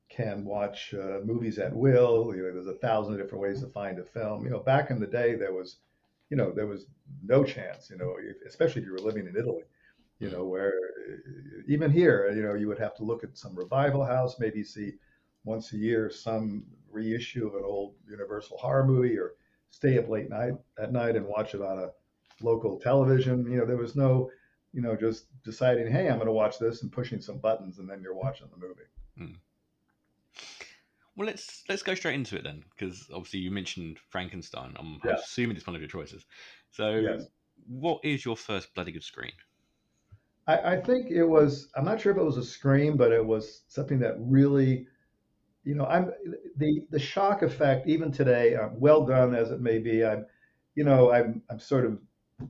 can 0.09 0.45
watch 0.45 0.95
uh, 0.95 1.21
movies 1.25 1.59
at 1.59 1.75
will, 1.75 2.35
you 2.35 2.43
know, 2.43 2.53
there's 2.53 2.67
a 2.67 2.75
thousand 2.75 3.17
different 3.17 3.43
ways 3.43 3.61
to 3.61 3.69
find 3.69 3.99
a 3.99 4.05
film. 4.05 4.45
You 4.45 4.51
know, 4.51 4.61
back 4.61 4.91
in 4.91 5.01
the 5.01 5.07
day, 5.07 5.35
there 5.35 5.53
was, 5.53 5.77
you 6.31 6.37
know, 6.37 6.53
there 6.53 6.67
was 6.67 6.87
no 7.23 7.45
chance. 7.45 7.91
You 7.91 7.99
know, 7.99 8.17
especially 8.47 8.83
if 8.83 8.87
you 8.87 8.93
were 8.93 8.99
living 8.99 9.27
in 9.27 9.37
Italy, 9.37 9.63
you 10.19 10.31
know, 10.31 10.45
where 10.45 10.73
even 11.67 11.91
here, 11.91 12.31
you 12.35 12.43
know, 12.43 12.55
you 12.55 12.69
would 12.69 12.79
have 12.79 12.95
to 12.97 13.05
look 13.05 13.25
at 13.25 13.37
some 13.37 13.55
revival 13.55 14.05
house, 14.05 14.39
maybe 14.39 14.63
see 14.63 14.93
once 15.45 15.73
a 15.73 15.77
year 15.77 16.11
some 16.11 16.65
reissue 16.91 17.47
of 17.47 17.55
an 17.55 17.63
old 17.65 17.95
Universal 18.09 18.57
horror 18.59 18.87
movie, 18.87 19.19
or 19.19 19.35
stay 19.71 19.99
up 19.99 20.09
late 20.09 20.31
night 20.31 20.55
at 20.79 20.93
night 20.93 21.17
and 21.17 21.27
watch 21.27 21.55
it 21.55 21.61
on 21.61 21.79
a 21.79 21.91
local 22.43 22.79
television. 22.79 23.45
You 23.51 23.59
know, 23.59 23.67
there 23.67 23.77
was 23.77 23.97
no, 23.97 24.31
you 24.73 24.81
know, 24.81 24.97
just 24.97 25.27
deciding, 25.43 25.91
hey, 25.91 26.09
I'm 26.09 26.17
going 26.17 26.27
to 26.27 26.33
watch 26.33 26.59
this 26.59 26.83
and 26.83 26.93
pushing 26.93 27.21
some 27.21 27.39
buttons, 27.39 27.79
and 27.79 27.89
then 27.89 28.01
you're 28.01 28.15
watching 28.15 28.49
the 28.51 28.67
movie. 28.67 28.89
Hmm. 29.19 29.35
Well, 31.17 31.27
let's 31.27 31.63
let's 31.69 31.83
go 31.83 31.95
straight 31.95 32.15
into 32.15 32.37
it 32.37 32.45
then, 32.45 32.65
because 32.71 33.09
obviously 33.13 33.41
you 33.41 33.51
mentioned 33.51 33.99
Frankenstein. 34.11 34.75
I'm 34.77 35.01
yeah. 35.05 35.15
assuming 35.15 35.57
it's 35.57 35.67
one 35.67 35.77
of 35.77 35.83
your 35.83 35.89
choices. 35.89 36.25
So, 36.71 36.91
yes. 36.97 37.27
what 37.69 38.05
is 38.05 38.25
your 38.25 38.37
first 38.37 38.75
bloody 38.75 38.93
good 38.93 39.05
screen? 39.05 39.33
I, 40.47 40.75
I, 40.75 40.81
think 40.81 41.11
it 41.11 41.25
was. 41.25 41.69
I'm 41.75 41.85
not 41.85 42.01
sure 42.01 42.13
if 42.13 42.19
it 42.19 42.25
was 42.25 42.37
a 42.37 42.45
scream, 42.45 42.97
but 42.97 43.13
it 43.13 43.25
was 43.25 43.63
something 43.69 43.99
that 44.01 44.17
really, 44.19 44.87
you 45.65 45.75
know, 45.75 45.87
I'm 45.87 46.13
the 46.57 46.87
the 46.91 46.99
shock 46.99 47.43
effect. 47.43 47.87
Even 47.89 48.13
today, 48.13 48.55
um, 48.55 48.79
well 48.79 49.07
done 49.07 49.35
as 49.35 49.51
it 49.51 49.61
may 49.61 49.79
be, 49.79 50.05
I'm, 50.05 50.27
you 50.75 50.85
know, 50.85 51.11
I'm 51.13 51.43
I'm 51.49 51.59
sort 51.59 51.87
of 51.87 51.99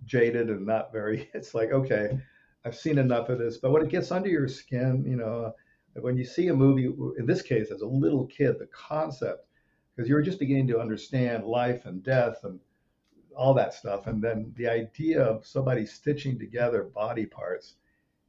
jaded 0.04 0.50
and 0.50 0.66
not 0.66 0.92
very. 0.92 1.30
It's 1.34 1.54
like 1.54 1.70
okay, 1.70 2.18
I've 2.64 2.76
seen 2.76 2.98
enough 2.98 3.28
of 3.28 3.38
this. 3.38 3.58
But 3.58 3.70
when 3.70 3.82
it 3.82 3.90
gets 3.90 4.10
under 4.10 4.28
your 4.28 4.48
skin, 4.48 5.04
you 5.06 5.16
know, 5.16 5.54
when 5.94 6.16
you 6.16 6.24
see 6.24 6.48
a 6.48 6.54
movie, 6.54 6.92
in 7.18 7.26
this 7.26 7.42
case, 7.42 7.70
as 7.70 7.82
a 7.82 7.86
little 7.86 8.26
kid, 8.26 8.58
the 8.58 8.66
concept, 8.66 9.46
because 9.94 10.08
you're 10.08 10.22
just 10.22 10.40
beginning 10.40 10.66
to 10.68 10.80
understand 10.80 11.44
life 11.44 11.84
and 11.84 12.02
death 12.02 12.42
and 12.42 12.58
all 13.36 13.54
that 13.54 13.74
stuff, 13.74 14.08
and 14.08 14.22
then 14.22 14.52
the 14.56 14.66
idea 14.66 15.22
of 15.22 15.46
somebody 15.46 15.86
stitching 15.86 16.38
together 16.38 16.84
body 16.84 17.26
parts, 17.26 17.76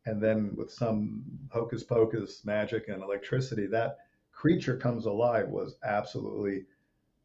and 0.06 0.22
then 0.22 0.56
with 0.56 0.72
some 0.72 1.24
hocus 1.52 1.84
pocus 1.84 2.46
magic 2.46 2.88
and 2.90 3.02
electricity, 3.02 3.68
that 3.68 3.98
creature 4.32 4.78
comes 4.78 5.06
alive 5.06 5.48
was 5.50 5.76
absolutely 5.84 6.66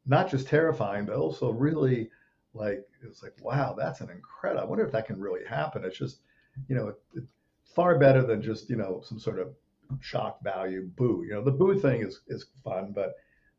not 0.07 0.31
just 0.31 0.49
terrifying, 0.49 1.05
but 1.05 1.17
also 1.17 1.51
really 1.51 2.11
like 2.53 2.85
it's 3.03 3.23
like 3.23 3.35
wow 3.43 3.75
that's 3.79 4.01
an 4.01 4.11
incredible 4.11 4.61
i 4.61 4.65
wonder 4.65 4.85
if 4.85 4.93
that 4.93 5.07
can 5.07 5.21
really 5.21 5.45
happen. 5.47 5.85
It's 5.85 5.99
just 5.99 6.21
you 6.69 6.75
know 6.75 6.95
it, 7.15 7.25
far 7.65 7.99
better 7.99 8.23
than 8.23 8.43
just 8.43 8.69
you 8.71 8.77
know 8.77 9.03
some 9.05 9.19
sort 9.19 9.39
of 9.39 9.55
shock 10.01 10.43
value 10.43 10.91
boo. 10.97 11.25
You 11.27 11.35
know 11.35 11.45
the 11.45 11.51
boo 11.53 11.79
thing 11.79 12.03
is 12.03 12.21
is 12.29 12.47
fun 12.65 12.93
but 12.93 13.15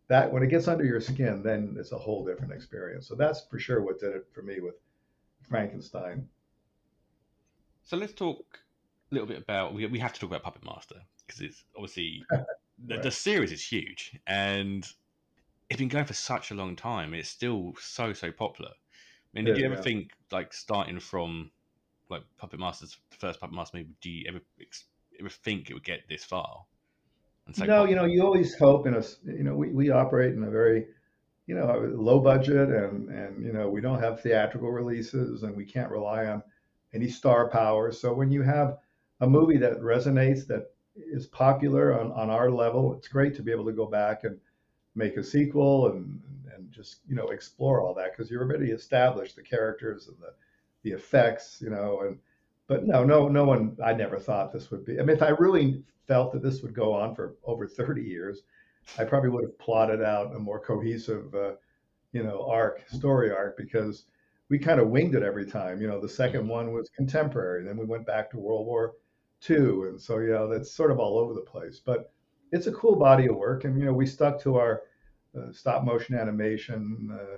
that 0.08 0.32
when 0.32 0.44
it 0.44 0.50
gets 0.50 0.68
under 0.68 0.84
your 0.84 1.00
skin 1.00 1.42
then 1.44 1.76
it's 1.80 1.92
a 1.92 1.98
whole 1.98 2.26
different 2.26 2.54
experience. 2.54 3.08
So 3.08 3.16
that's 3.16 3.46
for 3.50 3.60
sure 3.60 3.82
what 3.82 4.00
did 4.00 4.16
it 4.16 4.28
for 4.34 4.42
me 4.42 4.60
with 4.60 4.76
frankenstein. 5.48 6.28
So 7.84 7.98
let's 7.98 8.14
talk 8.14 8.60
little 9.12 9.28
bit 9.28 9.38
about 9.38 9.74
we, 9.74 9.86
we 9.88 10.00
have 10.00 10.14
to 10.14 10.20
talk 10.20 10.30
about 10.30 10.44
puppet 10.44 10.64
master 10.66 10.96
because 11.26 11.42
it's 11.42 11.64
obviously 11.76 12.24
the, 12.30 12.96
right. 12.96 13.04
the 13.04 13.12
series 13.12 13.52
is 13.52 13.64
huge 13.64 14.18
and 14.28 14.88
it's 15.72 15.80
been 15.80 15.88
going 15.88 16.04
for 16.04 16.14
such 16.14 16.52
a 16.52 16.54
long 16.54 16.76
time. 16.76 17.14
It's 17.14 17.30
still 17.30 17.74
so 17.80 18.12
so 18.12 18.30
popular. 18.30 18.72
I 18.72 19.30
mean, 19.34 19.46
did 19.46 19.58
you 19.58 19.64
ever 19.64 19.76
yeah. 19.76 19.82
think 19.82 20.12
like 20.30 20.54
starting 20.54 21.00
from 21.00 21.50
like 22.10 22.24
Puppet 22.38 22.60
Master's 22.60 22.98
first 23.18 23.40
Puppet 23.40 23.56
Master 23.56 23.78
movie? 23.78 23.90
Do 24.02 24.10
you 24.10 24.26
ever 24.28 24.40
ever 25.18 25.30
think 25.30 25.70
it 25.70 25.74
would 25.74 25.86
get 25.86 26.02
this 26.10 26.26
far? 26.26 26.66
no, 27.60 27.86
you 27.86 27.96
know, 27.96 28.04
you 28.04 28.22
always 28.22 28.54
hope 28.56 28.86
in 28.86 28.96
a 28.96 29.04
you 29.26 29.46
know 29.46 29.56
we, 29.56 29.70
we 29.70 29.90
operate 29.92 30.34
in 30.34 30.44
a 30.44 30.50
very 30.50 30.88
you 31.48 31.56
know 31.56 31.90
low 31.96 32.20
budget 32.20 32.68
and 32.68 33.08
and 33.08 33.46
you 33.46 33.54
know 33.54 33.70
we 33.70 33.80
don't 33.80 34.04
have 34.04 34.22
theatrical 34.22 34.70
releases 34.70 35.44
and 35.44 35.56
we 35.56 35.64
can't 35.64 35.90
rely 35.90 36.26
on 36.26 36.44
any 36.94 37.08
star 37.08 37.48
power. 37.50 37.94
So 37.94 38.14
when 38.14 38.30
you 38.30 38.42
have 38.42 38.80
a 39.22 39.28
movie 39.28 39.58
that 39.58 39.80
resonates 39.80 40.46
that 40.48 40.72
is 40.96 41.28
popular 41.28 42.00
on, 42.00 42.12
on 42.12 42.30
our 42.30 42.52
level, 42.52 42.94
it's 42.96 43.08
great 43.08 43.36
to 43.36 43.42
be 43.42 43.52
able 43.52 43.66
to 43.66 43.72
go 43.72 43.86
back 43.86 44.24
and 44.24 44.38
make 44.96 45.16
a 45.16 45.24
sequel 45.24 45.88
and 45.88 46.20
and 46.54 46.70
just 46.72 47.00
you 47.08 47.16
know 47.16 47.28
explore 47.28 47.82
all 47.82 47.94
that 47.94 48.12
because 48.12 48.30
you're 48.30 48.44
already 48.44 48.72
established 48.72 49.36
the 49.36 49.42
characters 49.42 50.08
and 50.08 50.18
the 50.20 50.34
the 50.84 50.92
effects 50.96 51.60
you 51.62 51.70
know 51.70 52.02
and 52.02 52.18
but 52.68 52.86
no 52.86 53.04
no 53.04 53.28
no 53.28 53.46
one 53.46 53.78
I 53.84 53.94
never 53.94 54.20
thought 54.20 54.52
this 54.52 54.70
would 54.70 54.86
be 54.86 55.00
I 55.00 55.04
mean 55.04 55.16
if 55.16 55.22
I 55.22 55.30
really 55.30 55.82
felt 56.08 56.34
that 56.34 56.44
this 56.44 56.62
would 56.62 56.74
go 56.74 56.94
on 56.94 57.16
for 57.16 57.36
over 57.46 57.68
30 57.68 58.02
years 58.02 58.42
I 58.98 59.06
probably 59.06 59.30
would 59.30 59.46
have 59.46 59.58
plotted 59.60 60.02
out 60.02 60.36
a 60.36 60.40
more 60.40 60.60
cohesive 60.60 61.34
uh, 61.34 61.54
you 62.12 62.24
know 62.24 62.46
arc 62.50 62.84
story 62.90 63.32
arc 63.32 63.56
because 63.56 64.06
we 64.50 64.60
kind 64.60 64.82
of 64.82 64.90
winged 64.90 65.16
it 65.16 65.24
every 65.24 65.46
time 65.46 65.82
you 65.82 65.88
know 65.88 66.02
the 66.02 66.10
second 66.10 66.46
one 66.48 66.74
was 66.74 66.90
contemporary 66.90 67.64
then 67.64 67.78
we 67.78 67.86
went 67.86 68.06
back 68.06 68.30
to 68.32 68.38
World 68.38 68.66
War 68.66 68.96
II 69.50 69.90
and 69.90 70.00
so 70.00 70.20
you 70.20 70.32
know 70.32 70.48
that's 70.48 70.72
sort 70.72 70.92
of 70.92 71.00
all 71.00 71.18
over 71.18 71.34
the 71.34 71.42
place 71.42 71.82
but 71.84 72.12
it's 72.52 72.68
a 72.68 72.72
cool 72.72 72.96
body 72.96 73.28
of 73.28 73.36
work, 73.36 73.64
and 73.64 73.80
you 73.80 73.86
know 73.86 73.94
we 73.94 74.06
stuck 74.06 74.40
to 74.42 74.58
our 74.58 74.84
uh, 75.38 75.52
stop 75.52 75.84
motion 75.84 76.16
animation, 76.16 77.10
uh, 77.14 77.38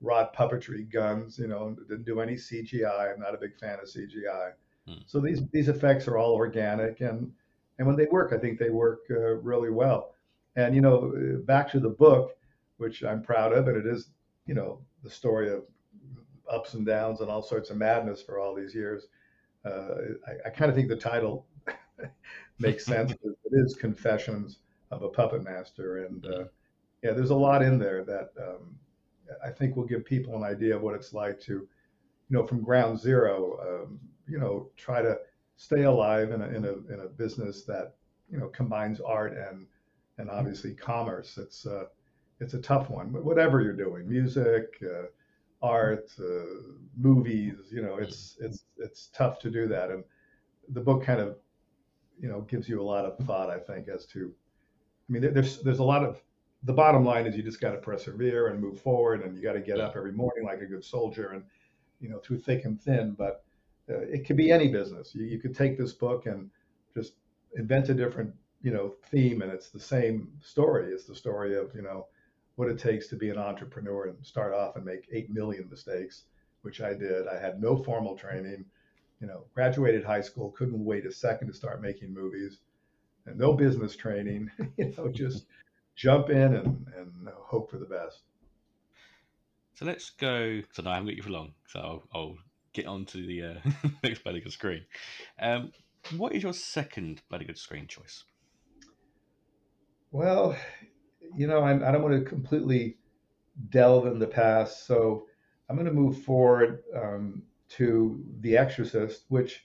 rod 0.00 0.34
puppetry 0.34 0.90
guns. 0.90 1.38
You 1.38 1.48
know, 1.48 1.76
didn't 1.88 2.04
do 2.04 2.20
any 2.20 2.34
CGI. 2.34 3.12
I'm 3.12 3.20
not 3.20 3.34
a 3.34 3.38
big 3.38 3.58
fan 3.58 3.78
of 3.80 3.88
CGI. 3.88 4.52
Hmm. 4.86 5.00
So 5.06 5.20
these 5.20 5.42
these 5.50 5.68
effects 5.68 6.06
are 6.08 6.18
all 6.18 6.34
organic, 6.34 7.00
and 7.00 7.32
and 7.78 7.86
when 7.86 7.96
they 7.96 8.06
work, 8.06 8.32
I 8.32 8.38
think 8.38 8.58
they 8.58 8.70
work 8.70 9.00
uh, 9.10 9.36
really 9.36 9.70
well. 9.70 10.14
And 10.56 10.74
you 10.74 10.82
know, 10.82 11.40
back 11.46 11.70
to 11.70 11.80
the 11.80 11.88
book, 11.88 12.36
which 12.76 13.02
I'm 13.02 13.22
proud 13.22 13.52
of, 13.52 13.66
and 13.68 13.76
it 13.76 13.86
is 13.86 14.10
you 14.46 14.54
know 14.54 14.80
the 15.02 15.10
story 15.10 15.50
of 15.50 15.64
ups 16.50 16.74
and 16.74 16.84
downs 16.84 17.20
and 17.20 17.30
all 17.30 17.42
sorts 17.42 17.70
of 17.70 17.76
madness 17.76 18.20
for 18.20 18.38
all 18.38 18.54
these 18.54 18.74
years. 18.74 19.06
Uh, 19.64 20.14
I, 20.26 20.48
I 20.48 20.50
kind 20.50 20.70
of 20.70 20.74
think 20.74 20.88
the 20.88 20.96
title 20.96 21.46
makes 22.58 22.86
sense. 22.86 23.12
it 23.12 23.36
is 23.52 23.76
Confessions 23.78 24.58
of 24.90 25.02
a 25.02 25.08
Puppet 25.08 25.42
Master, 25.42 26.04
and 26.04 26.26
uh, 26.26 26.44
yeah, 27.02 27.12
there's 27.12 27.30
a 27.30 27.34
lot 27.36 27.62
in 27.62 27.78
there 27.78 28.04
that 28.04 28.30
um, 28.40 28.76
I 29.44 29.50
think 29.50 29.76
will 29.76 29.84
give 29.84 30.04
people 30.04 30.36
an 30.36 30.42
idea 30.42 30.76
of 30.76 30.82
what 30.82 30.94
it's 30.94 31.12
like 31.12 31.40
to, 31.42 31.52
you 31.52 31.68
know, 32.28 32.46
from 32.46 32.62
ground 32.62 32.98
zero, 32.98 33.84
um, 33.84 34.00
you 34.28 34.38
know, 34.38 34.68
try 34.76 35.02
to 35.02 35.18
stay 35.56 35.82
alive 35.82 36.30
in 36.32 36.40
a, 36.42 36.48
in 36.48 36.64
a 36.64 36.72
in 36.92 37.00
a 37.04 37.08
business 37.08 37.64
that 37.64 37.94
you 38.30 38.38
know 38.38 38.48
combines 38.48 39.00
art 39.00 39.36
and 39.36 39.66
and 40.18 40.30
obviously 40.30 40.74
commerce. 40.74 41.38
It's 41.38 41.66
uh, 41.66 41.84
it's 42.40 42.54
a 42.54 42.60
tough 42.60 42.90
one. 42.90 43.10
But 43.10 43.24
whatever 43.24 43.60
you're 43.60 43.72
doing, 43.72 44.08
music, 44.08 44.82
uh, 44.82 45.06
art, 45.62 46.10
uh, 46.18 46.72
movies, 46.96 47.56
you 47.70 47.82
know, 47.82 47.96
it's 47.96 48.36
it's 48.40 48.64
it's 48.78 49.10
tough 49.14 49.38
to 49.40 49.50
do 49.50 49.66
that. 49.68 49.90
And 49.90 50.04
the 50.70 50.80
book 50.80 51.04
kind 51.04 51.20
of, 51.20 51.36
you 52.18 52.28
know, 52.28 52.42
gives 52.42 52.68
you 52.68 52.80
a 52.80 52.84
lot 52.84 53.04
of 53.04 53.18
thought, 53.26 53.50
I 53.50 53.58
think, 53.58 53.88
as 53.88 54.06
to, 54.06 54.32
I 55.08 55.12
mean, 55.12 55.32
there's 55.32 55.62
there's 55.62 55.78
a 55.78 55.84
lot 55.84 56.04
of 56.04 56.22
the 56.64 56.72
bottom 56.72 57.04
line 57.04 57.26
is 57.26 57.36
you 57.36 57.42
just 57.42 57.60
got 57.60 57.72
to 57.72 57.78
persevere 57.78 58.48
and 58.48 58.60
move 58.60 58.80
forward, 58.80 59.22
and 59.22 59.36
you 59.36 59.42
got 59.42 59.54
to 59.54 59.60
get 59.60 59.80
up 59.80 59.96
every 59.96 60.12
morning 60.12 60.44
like 60.44 60.60
a 60.60 60.66
good 60.66 60.84
soldier, 60.84 61.32
and 61.32 61.42
you 62.00 62.08
know, 62.08 62.18
through 62.18 62.38
thick 62.38 62.64
and 62.64 62.80
thin. 62.80 63.14
But 63.16 63.44
uh, 63.88 64.00
it 64.00 64.26
could 64.26 64.36
be 64.36 64.50
any 64.52 64.68
business. 64.68 65.14
You, 65.14 65.24
you 65.24 65.38
could 65.38 65.54
take 65.54 65.76
this 65.76 65.92
book 65.92 66.26
and 66.26 66.50
just 66.94 67.14
invent 67.56 67.88
a 67.88 67.94
different, 67.94 68.32
you 68.62 68.72
know, 68.72 68.94
theme, 69.10 69.42
and 69.42 69.50
it's 69.52 69.70
the 69.70 69.80
same 69.80 70.28
story. 70.40 70.92
It's 70.92 71.06
the 71.06 71.14
story 71.14 71.56
of 71.56 71.74
you 71.74 71.82
know 71.82 72.06
what 72.56 72.68
it 72.68 72.78
takes 72.78 73.08
to 73.08 73.16
be 73.16 73.30
an 73.30 73.38
entrepreneur 73.38 74.08
and 74.08 74.24
start 74.24 74.54
off 74.54 74.76
and 74.76 74.84
make 74.84 75.08
8 75.12 75.30
million 75.30 75.68
mistakes, 75.70 76.24
which 76.62 76.80
I 76.80 76.94
did. 76.94 77.26
I 77.26 77.40
had 77.40 77.60
no 77.60 77.76
formal 77.76 78.16
training, 78.16 78.64
you 79.20 79.26
know, 79.26 79.44
graduated 79.54 80.04
high 80.04 80.20
school, 80.20 80.50
couldn't 80.50 80.84
wait 80.84 81.06
a 81.06 81.12
second 81.12 81.48
to 81.48 81.54
start 81.54 81.80
making 81.80 82.12
movies, 82.12 82.58
and 83.26 83.38
no 83.38 83.54
business 83.54 83.96
training, 83.96 84.50
you 84.76 84.94
know, 84.96 85.08
just 85.08 85.46
jump 85.96 86.30
in 86.30 86.54
and, 86.54 86.86
and 86.96 87.28
hope 87.34 87.70
for 87.70 87.78
the 87.78 87.86
best. 87.86 88.20
So 89.74 89.86
let's 89.86 90.10
go. 90.10 90.60
So 90.72 90.82
now 90.82 90.90
I 90.90 90.94
haven't 90.94 91.08
got 91.08 91.16
you 91.16 91.22
for 91.22 91.30
long, 91.30 91.54
so 91.66 91.80
I'll, 91.80 92.02
I'll 92.12 92.36
get 92.72 92.86
on 92.86 93.04
to 93.06 93.26
the 93.26 93.42
uh, 93.42 93.70
next 94.02 94.22
Bloody 94.22 94.40
Good 94.40 94.52
screen. 94.52 94.84
Um, 95.40 95.72
what 96.16 96.34
is 96.34 96.42
your 96.42 96.52
second 96.52 97.22
Bloody 97.28 97.46
Good 97.46 97.58
screen 97.58 97.86
choice? 97.86 98.24
Well, 100.12 100.56
you 101.36 101.46
know, 101.46 101.62
I'm, 101.62 101.82
I 101.82 101.86
do 101.86 101.92
not 101.92 102.02
want 102.02 102.14
to 102.14 102.28
completely 102.28 102.98
delve 103.70 104.06
in 104.06 104.18
the 104.18 104.26
past, 104.26 104.86
so 104.86 105.26
I'm 105.68 105.76
going 105.76 105.86
to 105.86 105.92
move 105.92 106.22
forward 106.22 106.82
um, 106.94 107.42
to 107.70 108.22
The 108.40 108.56
Exorcist, 108.56 109.24
which 109.28 109.64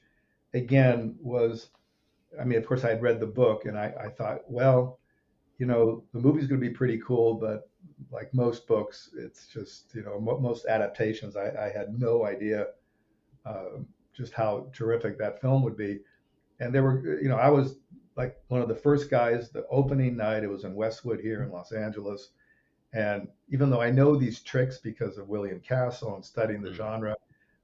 again 0.53 1.15
was, 1.19 1.69
I 2.39 2.43
mean, 2.43 2.57
of 2.57 2.65
course, 2.65 2.83
I 2.83 2.89
had 2.89 3.01
read 3.01 3.19
the 3.19 3.27
book 3.27 3.65
and 3.65 3.77
I, 3.77 3.93
I 3.99 4.09
thought, 4.09 4.41
well, 4.47 4.99
you 5.57 5.65
know, 5.65 6.03
the 6.13 6.19
movie's 6.19 6.47
going 6.47 6.59
to 6.61 6.67
be 6.67 6.73
pretty 6.73 7.01
cool, 7.05 7.35
but 7.35 7.69
like 8.11 8.33
most 8.33 8.67
books, 8.67 9.11
it's 9.17 9.47
just, 9.47 9.93
you 9.95 10.03
know, 10.03 10.19
most 10.19 10.65
adaptations, 10.65 11.35
I, 11.35 11.49
I 11.49 11.71
had 11.75 11.97
no 11.97 12.25
idea 12.25 12.67
uh, 13.45 13.79
just 14.13 14.33
how 14.33 14.67
terrific 14.73 15.17
that 15.17 15.41
film 15.41 15.63
would 15.63 15.77
be. 15.77 15.99
And 16.59 16.73
there 16.73 16.83
were, 16.83 17.19
you 17.21 17.29
know, 17.29 17.37
I 17.37 17.49
was 17.49 17.77
like 18.15 18.37
one 18.47 18.61
of 18.61 18.67
the 18.67 18.75
first 18.75 19.09
guys 19.09 19.49
the 19.49 19.65
opening 19.67 20.15
night. 20.15 20.43
It 20.43 20.49
was 20.49 20.63
in 20.63 20.75
Westwood 20.75 21.19
here 21.19 21.43
in 21.43 21.51
Los 21.51 21.71
Angeles. 21.71 22.29
And 22.93 23.27
even 23.49 23.69
though 23.69 23.81
I 23.81 23.91
know 23.91 24.15
these 24.15 24.41
tricks 24.41 24.77
because 24.77 25.17
of 25.17 25.27
William 25.27 25.59
Castle 25.59 26.15
and 26.15 26.23
studying 26.23 26.61
the 26.61 26.69
mm. 26.69 26.75
genre, 26.75 27.15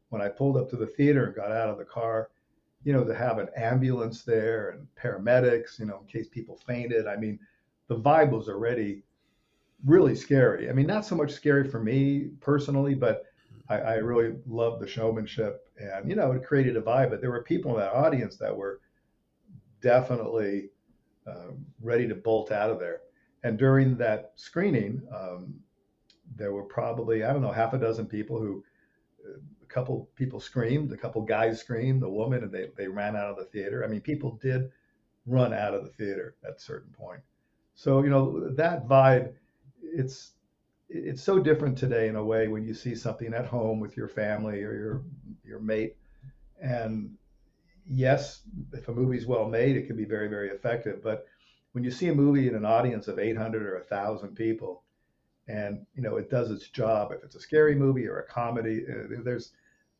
when 0.09 0.21
I 0.21 0.27
pulled 0.27 0.57
up 0.57 0.69
to 0.71 0.75
the 0.75 0.87
theater 0.87 1.25
and 1.25 1.35
got 1.35 1.51
out 1.51 1.69
of 1.69 1.77
the 1.77 1.85
car, 1.85 2.29
you 2.83 2.91
know, 2.91 3.05
to 3.05 3.15
have 3.15 3.37
an 3.37 3.47
ambulance 3.55 4.23
there 4.23 4.71
and 4.71 4.87
paramedics, 5.01 5.79
you 5.79 5.85
know, 5.85 5.99
in 5.99 6.07
case 6.07 6.27
people 6.27 6.59
fainted. 6.67 7.07
I 7.07 7.15
mean, 7.15 7.39
the 7.87 7.95
vibe 7.95 8.31
was 8.31 8.49
already 8.49 9.03
really 9.85 10.15
scary. 10.15 10.69
I 10.69 10.73
mean, 10.73 10.87
not 10.87 11.05
so 11.05 11.15
much 11.15 11.31
scary 11.31 11.67
for 11.67 11.79
me 11.79 12.29
personally, 12.41 12.93
but 12.93 13.25
I, 13.69 13.77
I 13.77 13.93
really 13.95 14.35
loved 14.47 14.81
the 14.81 14.87
showmanship 14.87 15.69
and, 15.79 16.09
you 16.09 16.15
know, 16.15 16.31
it 16.33 16.43
created 16.43 16.75
a 16.75 16.81
vibe. 16.81 17.11
But 17.11 17.21
there 17.21 17.31
were 17.31 17.43
people 17.43 17.71
in 17.71 17.79
that 17.79 17.93
audience 17.93 18.35
that 18.37 18.55
were 18.55 18.81
definitely 19.81 20.69
um, 21.27 21.65
ready 21.81 22.07
to 22.07 22.15
bolt 22.15 22.51
out 22.51 22.69
of 22.69 22.79
there. 22.79 23.01
And 23.43 23.57
during 23.57 23.97
that 23.97 24.33
screening, 24.35 25.01
um, 25.13 25.55
there 26.35 26.53
were 26.53 26.63
probably, 26.63 27.23
I 27.23 27.33
don't 27.33 27.41
know, 27.41 27.51
half 27.51 27.73
a 27.73 27.77
dozen 27.77 28.05
people 28.05 28.39
who, 28.39 28.63
a 29.61 29.65
couple 29.65 30.09
people 30.15 30.39
screamed, 30.39 30.91
a 30.91 30.97
couple 30.97 31.21
guys 31.21 31.59
screamed, 31.59 32.03
a 32.03 32.09
woman, 32.09 32.43
and 32.43 32.51
they, 32.51 32.67
they 32.77 32.87
ran 32.87 33.15
out 33.15 33.29
of 33.31 33.37
the 33.37 33.45
theater. 33.45 33.83
I 33.83 33.87
mean, 33.87 34.01
people 34.01 34.39
did 34.41 34.69
run 35.25 35.53
out 35.53 35.73
of 35.73 35.83
the 35.83 35.91
theater 35.91 36.35
at 36.43 36.55
a 36.55 36.59
certain 36.59 36.91
point. 36.91 37.21
So, 37.75 38.03
you 38.03 38.09
know, 38.09 38.49
that 38.55 38.87
vibe, 38.87 39.33
it's, 39.81 40.33
it's 40.93 41.23
so 41.23 41.39
different 41.39 41.77
today 41.77 42.09
in 42.09 42.15
a 42.15 42.23
way 42.23 42.47
when 42.47 42.65
you 42.65 42.73
see 42.73 42.95
something 42.95 43.33
at 43.33 43.45
home 43.45 43.79
with 43.79 43.95
your 43.95 44.09
family 44.09 44.61
or 44.63 44.73
your 44.73 45.03
your 45.45 45.59
mate 45.59 45.95
and 46.61 47.11
yes, 47.91 48.41
if 48.73 48.87
a 48.87 48.93
movie's 48.93 49.25
well 49.25 49.47
made, 49.47 49.75
it 49.75 49.85
can 49.87 49.97
be 49.97 50.05
very, 50.05 50.27
very 50.27 50.49
effective. 50.49 51.03
But 51.03 51.27
when 51.73 51.83
you 51.83 51.91
see 51.91 52.07
a 52.07 52.15
movie 52.15 52.47
in 52.47 52.55
an 52.55 52.65
audience 52.65 53.07
of 53.07 53.19
800 53.19 53.63
or 53.63 53.75
1,000 53.75 54.35
people, 54.35 54.83
and 55.47 55.85
you 55.95 56.01
know 56.01 56.17
it 56.17 56.29
does 56.29 56.51
its 56.51 56.69
job, 56.69 57.11
if 57.11 57.23
it's 57.23 57.35
a 57.35 57.39
scary 57.39 57.75
movie 57.75 58.07
or 58.07 58.19
a 58.19 58.27
comedy, 58.27 58.85
uh, 58.89 59.21
there's 59.23 59.51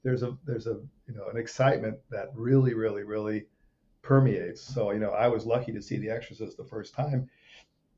there's 0.03 0.23
a 0.23 0.37
there's 0.45 0.67
a 0.67 0.79
you 1.07 1.15
know 1.15 1.27
an 1.29 1.37
excitement 1.37 1.97
that 2.09 2.29
really, 2.33 2.73
really, 2.73 3.03
really 3.03 3.47
permeates. 4.01 4.61
So 4.61 4.91
you 4.91 4.99
know 4.99 5.11
I 5.11 5.27
was 5.27 5.45
lucky 5.45 5.73
to 5.73 5.81
see 5.81 5.97
The 5.97 6.09
Exorcist 6.09 6.57
the 6.57 6.63
first 6.63 6.93
time 6.93 7.29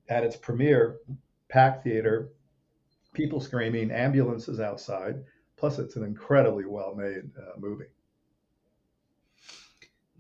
at 0.10 0.24
its 0.24 0.36
premiere, 0.36 0.98
packed 1.50 1.84
theater, 1.84 2.30
people 3.14 3.40
screaming, 3.40 3.92
ambulances 3.92 4.60
outside. 4.60 5.24
Plus, 5.56 5.80
it's 5.80 5.96
an 5.96 6.04
incredibly 6.04 6.66
well 6.66 6.96
made 6.96 7.30
uh, 7.38 7.60
movie 7.60 7.86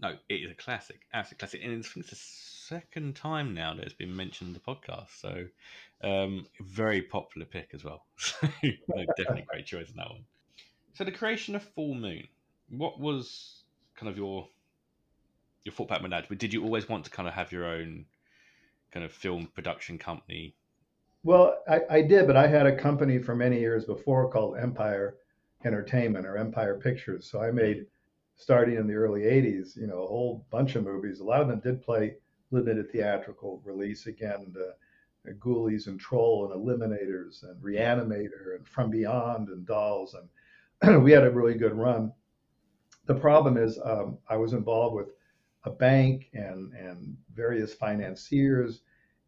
no, 0.04 0.18
it 0.28 0.36
is 0.36 0.52
a 0.52 0.56
classic, 0.56 1.08
absolute 1.14 1.40
classic, 1.40 1.62
and 1.64 1.74
it's, 1.74 1.96
it's 1.96 2.10
the 2.10 2.16
second 2.16 3.16
time 3.16 3.54
now 3.54 3.74
that 3.74 3.86
it's 3.86 3.94
been 3.94 4.16
mentioned 4.16 4.50
in 4.50 4.54
the 4.54 4.60
podcast. 4.60 5.08
So, 5.20 5.46
um, 6.04 6.46
very 6.60 7.02
popular 7.02 7.46
pick 7.46 7.70
as 7.74 7.84
well. 7.84 8.06
So, 8.42 8.48
no, 8.62 9.06
definitely 9.18 9.46
great 9.50 9.66
choice 9.66 9.90
in 9.90 9.96
that 9.96 10.10
one. 10.10 10.26
So, 10.94 11.06
the 11.06 11.12
creation 11.12 11.56
of 11.56 11.64
Full 11.64 11.96
Moon, 11.96 12.28
what 12.70 13.00
was 13.00 13.64
kind 13.96 14.10
of 14.10 14.18
your 14.18 14.48
your 15.64 15.74
thought 15.74 15.88
pattern 15.88 16.04
with 16.04 16.12
that? 16.12 16.38
Did 16.38 16.54
you 16.54 16.64
always 16.64 16.90
want 16.90 17.06
to 17.06 17.12
kind 17.12 17.28
of 17.28 17.34
have 17.34 17.54
your 17.54 17.66
own 17.66 18.06
kind 18.92 19.06
of 19.06 19.14
film 19.14 19.48
production 19.56 19.98
company? 19.98 20.54
Well, 21.24 21.60
I, 21.70 21.80
I 21.90 22.02
did, 22.02 22.28
but 22.28 22.36
I 22.36 22.48
had 22.48 22.66
a 22.66 22.76
company 22.76 23.18
for 23.18 23.34
many 23.34 23.58
years 23.58 23.86
before 23.86 24.30
called 24.30 24.58
Empire 24.58 25.16
Entertainment 25.64 26.26
or 26.26 26.38
Empire 26.38 26.76
Pictures. 26.78 27.30
So 27.32 27.42
I 27.42 27.52
made 27.52 27.86
starting 28.36 28.78
in 28.78 28.88
the 28.88 28.94
early 28.94 29.22
80s, 29.22 29.78
you 29.78 29.88
know, 29.88 30.04
a 30.04 30.08
whole 30.08 30.46
bunch 30.52 30.76
of 30.76 30.84
movies. 30.84 31.20
A 31.20 31.24
lot 31.24 31.42
of 31.42 31.48
them 31.48 31.60
did 31.60 31.82
play 31.82 32.16
limited 32.52 32.92
theatrical 32.92 33.62
release. 33.64 34.08
Again, 34.08 34.52
the, 34.54 34.76
the 35.26 35.34
Ghoulies 35.34 35.88
and 35.88 36.00
Troll 36.00 36.52
and 36.52 36.62
Eliminators 36.62 37.44
and 37.44 37.62
Reanimator 37.62 38.56
and 38.56 38.68
From 38.68 38.90
Beyond 38.90 39.50
and 39.50 39.66
Dolls. 39.66 40.16
And 40.82 41.04
we 41.04 41.12
had 41.12 41.26
a 41.26 41.32
really 41.32 41.56
good 41.56 41.74
run. 41.74 42.12
The 43.06 43.16
problem 43.16 43.58
is 43.58 43.80
um, 43.84 44.18
I 44.30 44.38
was 44.38 44.54
involved 44.54 44.96
with 44.96 45.10
a 45.66 45.72
bank 45.72 46.30
and, 46.34 46.74
and 46.74 47.18
various 47.34 47.74
financiers. 47.74 48.82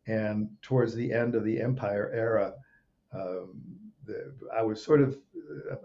And 0.07 0.49
towards 0.61 0.93
the 0.93 1.11
end 1.11 1.35
of 1.35 1.43
the 1.43 1.61
Empire 1.61 2.11
era, 2.13 2.53
um, 3.13 3.61
the, 4.05 4.33
I 4.55 4.61
was 4.61 4.83
sort 4.83 5.01
of, 5.01 5.17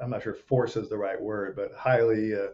I'm 0.00 0.10
not 0.10 0.22
sure 0.22 0.34
force 0.34 0.76
is 0.76 0.88
the 0.88 0.98
right 0.98 1.20
word, 1.20 1.56
but 1.56 1.72
highly 1.76 2.34
uh, 2.34 2.48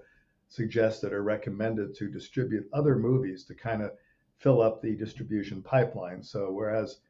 suggested 0.48 1.12
or 1.12 1.22
recommended 1.22 1.94
to 1.96 2.08
distribute 2.08 2.68
other 2.72 2.96
movies 2.96 3.44
to 3.44 3.54
kind 3.54 3.82
of 3.82 3.90
fill 4.38 4.62
up 4.62 4.80
the 4.80 4.94
distribution 4.96 5.62
pipeline. 5.62 6.22
So 6.22 6.52
whereas 6.52 7.00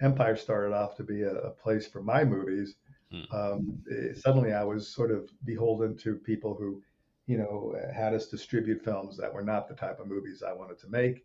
Empire 0.00 0.36
started 0.36 0.74
off 0.74 0.96
to 0.96 1.04
be 1.04 1.22
a, 1.22 1.34
a 1.34 1.50
place 1.50 1.86
for 1.86 2.02
my 2.02 2.24
movies, 2.24 2.76
hmm. 3.10 3.22
um, 3.32 3.78
it, 3.86 4.18
suddenly 4.18 4.52
I 4.52 4.64
was 4.64 4.88
sort 4.88 5.10
of 5.10 5.30
beholden 5.44 5.96
to 5.98 6.16
people 6.16 6.54
who, 6.54 6.82
you 7.26 7.38
know, 7.38 7.74
had 7.94 8.14
us 8.14 8.26
distribute 8.26 8.82
films 8.82 9.16
that 9.16 9.32
were 9.32 9.44
not 9.44 9.68
the 9.68 9.74
type 9.74 10.00
of 10.00 10.08
movies 10.08 10.42
I 10.42 10.52
wanted 10.52 10.78
to 10.80 10.88
make. 10.88 11.24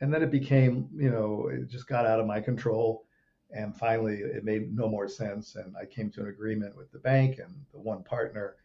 And 0.00 0.12
then 0.12 0.22
it 0.22 0.30
became, 0.30 0.88
you 0.94 1.10
know, 1.10 1.48
it 1.50 1.68
just 1.68 1.88
got 1.88 2.06
out 2.06 2.20
of 2.20 2.26
my 2.26 2.40
control. 2.40 3.06
and 3.50 3.74
finally 3.76 4.18
it 4.18 4.44
made 4.44 4.74
no 4.74 4.88
more 4.88 5.08
sense, 5.08 5.56
and 5.56 5.74
I 5.76 5.86
came 5.86 6.10
to 6.10 6.20
an 6.20 6.28
agreement 6.28 6.76
with 6.76 6.90
the 6.92 6.98
bank 6.98 7.38
and 7.38 7.54
the 7.72 7.78
one 7.78 8.02
partner, 8.02 8.56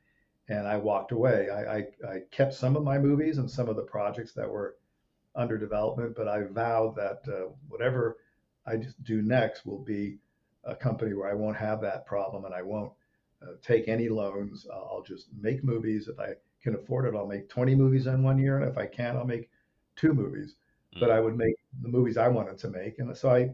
and 0.50 0.68
I 0.68 0.78
walked 0.78 1.12
away. 1.12 1.50
I, 1.50 1.78
I, 1.78 1.78
I 2.08 2.20
kept 2.32 2.54
some 2.54 2.76
of 2.76 2.84
my 2.84 2.98
movies 2.98 3.38
and 3.38 3.50
some 3.50 3.70
of 3.70 3.76
the 3.76 3.84
projects 3.84 4.34
that 4.34 4.50
were 4.50 4.76
under 5.36 5.58
development, 5.58 6.16
but 6.16 6.28
I 6.28 6.44
vowed 6.44 6.96
that 6.98 7.22
uh, 7.28 7.50
whatever 7.68 8.18
I 8.68 8.78
do 9.04 9.22
next 9.22 9.66
will 9.66 9.80
be 9.80 10.18
a 10.64 10.76
company 10.76 11.14
where 11.14 11.30
I 11.30 11.34
won't 11.34 11.58
have 11.58 11.82
that 11.82 12.06
problem 12.06 12.46
and 12.46 12.54
I 12.54 12.62
won't 12.62 12.92
uh, 13.42 13.54
take 13.62 13.88
any 13.88 14.10
loans. 14.10 14.68
I'll 14.72 15.04
just 15.06 15.28
make 15.40 15.64
movies. 15.64 16.08
If 16.08 16.20
I 16.20 16.36
can 16.62 16.76
afford 16.76 17.06
it, 17.06 17.18
I'll 17.18 17.28
make 17.28 17.50
20 17.50 17.76
movies 17.76 18.08
in 18.08 18.24
one 18.24 18.38
year. 18.38 18.60
And 18.60 18.70
if 18.70 18.78
I 18.78 18.86
can't, 18.86 19.18
I'll 19.18 19.26
make 19.26 19.50
two 19.96 20.14
movies. 20.14 20.56
Mm. 20.96 21.02
But 21.02 21.12
I 21.12 21.20
would 21.20 21.38
make 21.38 21.56
the 21.82 21.90
movies 21.90 22.18
I 22.18 22.28
wanted 22.28 22.58
to 22.60 22.70
make. 22.70 23.00
And 23.00 23.16
so 23.16 23.30
I 23.30 23.52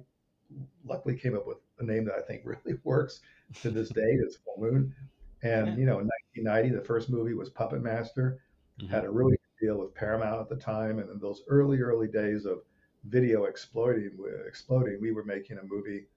luckily 0.86 1.15
came 1.15 1.36
up 1.36 1.48
with 1.48 1.58
a 1.79 1.84
name 1.84 2.05
that 2.05 2.15
I 2.15 2.22
think 2.22 2.41
really 2.46 2.79
works 2.84 3.22
to 3.62 3.72
this 3.72 3.89
day. 3.89 4.01
It's 4.01 4.38
Full 4.38 4.58
Moon. 4.60 4.93
And, 5.41 5.79
you 5.79 5.86
know, 5.86 6.00
in 6.00 6.10
1990, 6.36 6.69
the 6.75 6.81
first 6.81 7.10
movie 7.10 7.34
was 7.34 7.50
Puppet 7.50 7.81
Master. 7.81 8.39
Mm-hmm. 8.81 8.93
Had 8.93 9.05
a 9.05 9.10
really 9.10 9.38
good 9.38 9.67
deal 9.67 9.77
with 9.77 9.96
Paramount 9.96 10.41
at 10.41 10.50
the 10.50 10.55
time. 10.55 11.00
And 11.00 11.10
in 11.10 11.19
those 11.19 11.43
early, 11.48 11.79
early 11.79 12.08
days 12.08 12.46
of 12.46 12.60
video 13.05 13.46
exploding, 13.46 14.12
exploding, 14.48 15.00
we 15.01 15.12
were 15.12 15.24
making 15.24 15.58
a 15.58 15.63
movie 15.63 16.08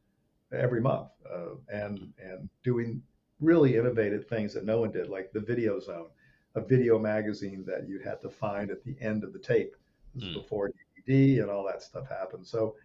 every 0.52 0.80
month 0.80 1.08
uh, 1.32 1.54
and 1.72 2.12
and 2.22 2.48
doing 2.62 3.02
really 3.40 3.76
innovative 3.76 4.26
things 4.26 4.54
that 4.54 4.64
no 4.64 4.80
one 4.80 4.92
did, 4.92 5.08
like 5.08 5.32
the 5.32 5.40
Video 5.40 5.80
Zone, 5.80 6.08
a 6.54 6.60
video 6.60 6.98
magazine 6.98 7.64
that 7.66 7.88
you 7.88 7.98
had 7.98 8.20
to 8.20 8.28
find 8.28 8.70
at 8.70 8.84
the 8.84 8.96
end 9.00 9.24
of 9.24 9.32
the 9.32 9.38
tape. 9.38 9.74
This 10.14 10.24
mm. 10.24 10.34
before 10.34 10.70
DVD 11.08 11.40
and 11.40 11.50
all 11.50 11.66
that 11.66 11.82
stuff 11.82 12.08
happened. 12.08 12.46
So, 12.46 12.76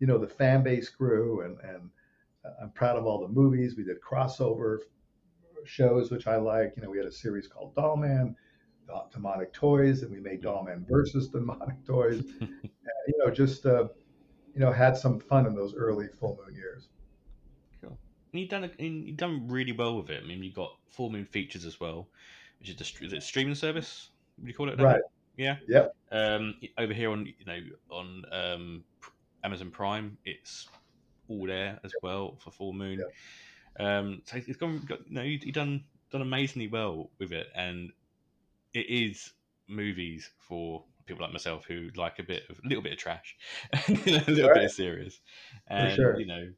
you 0.00 0.06
know, 0.06 0.18
the 0.18 0.26
fan 0.26 0.62
base 0.62 0.88
grew, 0.88 1.42
and 1.42 1.58
and 1.62 1.90
I'm 2.60 2.70
proud 2.70 2.96
of 2.96 3.06
all 3.06 3.20
the 3.20 3.32
movies. 3.32 3.76
We 3.76 3.84
did 3.84 4.00
crossover 4.00 4.78
shows, 5.64 6.10
which 6.10 6.26
I 6.26 6.36
like. 6.36 6.74
You 6.76 6.82
know, 6.82 6.90
we 6.90 6.98
had 6.98 7.06
a 7.06 7.12
series 7.12 7.46
called 7.46 7.74
Dollman, 7.74 8.34
Demonic 9.12 9.52
Toys, 9.52 10.02
and 10.02 10.12
we 10.12 10.20
made 10.20 10.42
Dollman 10.42 10.86
versus 10.88 11.28
Demonic 11.28 11.84
Toys. 11.86 12.22
and, 12.40 12.70
you 13.08 13.14
know, 13.18 13.30
just 13.30 13.66
uh, 13.66 13.88
you 14.54 14.60
know, 14.60 14.72
had 14.72 14.96
some 14.96 15.18
fun 15.18 15.46
in 15.46 15.54
those 15.54 15.74
early 15.74 16.08
full 16.08 16.38
moon 16.44 16.54
years. 16.54 16.88
Cool. 17.80 17.98
And 18.32 18.40
you've 18.40 18.50
done 18.50 18.64
a, 18.64 18.82
you've 18.82 19.16
done 19.16 19.46
really 19.48 19.72
well 19.72 19.96
with 19.96 20.10
it. 20.10 20.22
I 20.22 20.26
mean, 20.26 20.42
you've 20.42 20.54
got 20.54 20.76
full 20.90 21.10
moon 21.10 21.24
features 21.24 21.64
as 21.64 21.80
well, 21.80 22.08
which 22.58 22.68
is 22.68 22.76
the 22.76 23.04
is 23.04 23.12
it 23.12 23.22
streaming 23.22 23.54
service? 23.54 24.10
What 24.36 24.44
do 24.44 24.50
you 24.50 24.56
call 24.56 24.68
it? 24.68 24.80
Right. 24.80 25.00
Yeah. 25.36 25.56
Yep. 25.68 25.96
Um, 26.10 26.54
over 26.78 26.92
here 26.92 27.10
on 27.10 27.26
you 27.26 27.46
know 27.46 27.58
on 27.90 28.24
um, 28.30 28.84
Amazon 29.44 29.70
Prime, 29.70 30.18
it's 30.24 30.68
all 31.28 31.46
there 31.46 31.80
as 31.84 31.92
well 32.02 32.36
for 32.38 32.50
Full 32.50 32.72
Moon. 32.72 32.98
Yep. 32.98 33.12
Um, 33.78 34.22
so 34.24 34.36
it's 34.36 34.56
gone. 34.56 34.84
Got, 34.86 35.08
you 35.08 35.14
know, 35.14 35.22
you, 35.22 35.52
done 35.52 35.84
done 36.10 36.22
amazingly 36.22 36.68
well 36.68 37.10
with 37.18 37.32
it, 37.32 37.48
and 37.54 37.90
it 38.74 38.86
is 38.88 39.32
movies 39.68 40.30
for 40.38 40.84
people 41.06 41.22
like 41.24 41.32
myself 41.32 41.64
who 41.66 41.88
like 41.96 42.18
a 42.18 42.22
bit 42.22 42.44
of 42.48 42.58
a 42.64 42.68
little 42.68 42.82
bit 42.82 42.92
of 42.92 42.98
trash, 42.98 43.36
a 43.72 43.92
little 43.92 44.48
right. 44.48 44.54
bit 44.54 44.64
of 44.64 44.72
serious, 44.72 45.20
and 45.68 45.94
sure. 45.94 46.18
you 46.18 46.26
know, 46.26 46.52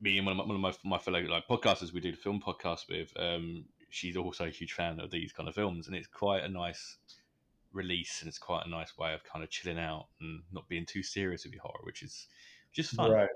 me 0.00 0.16
and 0.18 0.26
one 0.26 0.38
of 0.38 0.46
my, 0.46 0.54
one 0.54 0.64
of 0.64 0.78
my, 0.84 0.90
my 0.90 0.98
fellow 0.98 1.20
like 1.20 1.46
podcasters 1.48 1.92
we 1.92 2.00
do 2.00 2.12
the 2.12 2.16
film 2.16 2.40
podcast 2.40 2.88
with. 2.88 3.12
Um, 3.18 3.64
she's 3.90 4.16
also 4.16 4.46
a 4.46 4.50
huge 4.50 4.72
fan 4.72 5.00
of 5.00 5.10
these 5.10 5.32
kind 5.32 5.48
of 5.48 5.54
films, 5.54 5.86
and 5.86 5.96
it's 5.96 6.06
quite 6.06 6.44
a 6.44 6.48
nice 6.48 6.98
release, 7.72 8.20
and 8.20 8.28
it's 8.28 8.38
quite 8.38 8.66
a 8.66 8.70
nice 8.70 8.96
way 8.96 9.12
of 9.12 9.24
kind 9.24 9.44
of 9.44 9.50
chilling 9.50 9.78
out 9.78 10.06
and 10.20 10.42
not 10.52 10.68
being 10.68 10.86
too 10.86 11.02
serious 11.02 11.44
with 11.44 11.52
your 11.52 11.62
horror, 11.62 11.80
which 11.82 12.02
is 12.02 12.28
just 12.72 12.92
fun. 12.92 13.10
Right. 13.10 13.28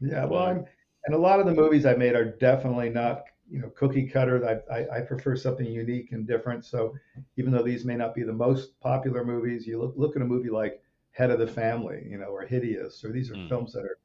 Yeah. 0.00 0.24
Well, 0.26 0.42
I'm, 0.42 0.64
and 1.06 1.14
a 1.14 1.18
lot 1.18 1.40
of 1.40 1.46
the 1.46 1.54
movies 1.54 1.86
I 1.86 1.94
made 1.94 2.14
are 2.14 2.36
definitely 2.36 2.88
not 2.88 3.24
you 3.50 3.60
know 3.60 3.70
cookie 3.70 4.08
cutter. 4.08 4.62
I, 4.70 4.74
I, 4.74 4.98
I, 4.98 5.00
prefer 5.00 5.36
something 5.36 5.66
unique 5.66 6.12
and 6.12 6.26
different. 6.26 6.64
So 6.64 6.94
even 7.36 7.52
though 7.52 7.62
these 7.62 7.84
may 7.84 7.94
not 7.94 8.14
be 8.14 8.22
the 8.22 8.32
most 8.32 8.80
popular 8.80 9.24
movies, 9.24 9.66
you 9.66 9.80
look 9.80 9.94
look 9.96 10.16
at 10.16 10.22
a 10.22 10.26
movie 10.26 10.50
like 10.50 10.82
Head 11.12 11.30
of 11.30 11.38
the 11.38 11.46
Family, 11.46 12.06
you 12.08 12.18
know, 12.18 12.26
or 12.26 12.42
Hideous, 12.42 13.04
or 13.04 13.12
these 13.12 13.30
are 13.30 13.34
mm. 13.34 13.48
films 13.48 13.72
that 13.72 13.84
are 13.84 13.98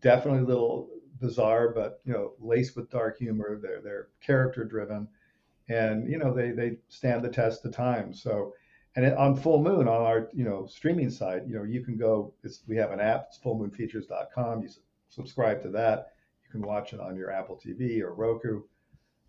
definitely 0.00 0.40
a 0.40 0.46
little 0.46 0.88
bizarre, 1.20 1.72
but 1.74 2.00
you 2.04 2.12
know, 2.12 2.34
laced 2.40 2.76
with 2.76 2.90
dark 2.90 3.18
humor. 3.18 3.58
They're 3.60 3.80
they're 3.82 4.08
character 4.24 4.64
driven, 4.64 5.08
and 5.68 6.08
you 6.08 6.18
know 6.18 6.32
they 6.32 6.52
they 6.52 6.78
stand 6.88 7.24
the 7.24 7.30
test 7.30 7.64
of 7.64 7.72
time. 7.72 8.14
So. 8.14 8.52
And 8.98 9.14
on 9.16 9.36
Full 9.36 9.62
Moon, 9.62 9.88
on 9.88 10.00
our 10.00 10.30
you 10.32 10.42
know 10.42 10.64
streaming 10.64 11.10
site, 11.10 11.46
you 11.46 11.54
know 11.54 11.64
you 11.64 11.84
can 11.84 11.98
go. 11.98 12.32
we 12.66 12.76
have 12.76 12.92
an 12.92 13.00
app. 13.00 13.26
It's 13.28 13.38
fullmoonfeatures.com. 13.40 14.62
You 14.62 14.70
subscribe 15.10 15.60
to 15.64 15.68
that. 15.72 16.12
You 16.46 16.60
can 16.60 16.62
watch 16.62 16.92
it 16.92 17.00
on 17.00 17.16
your 17.16 17.30
Apple 17.30 17.60
TV 17.62 18.00
or 18.00 18.14
Roku 18.14 18.62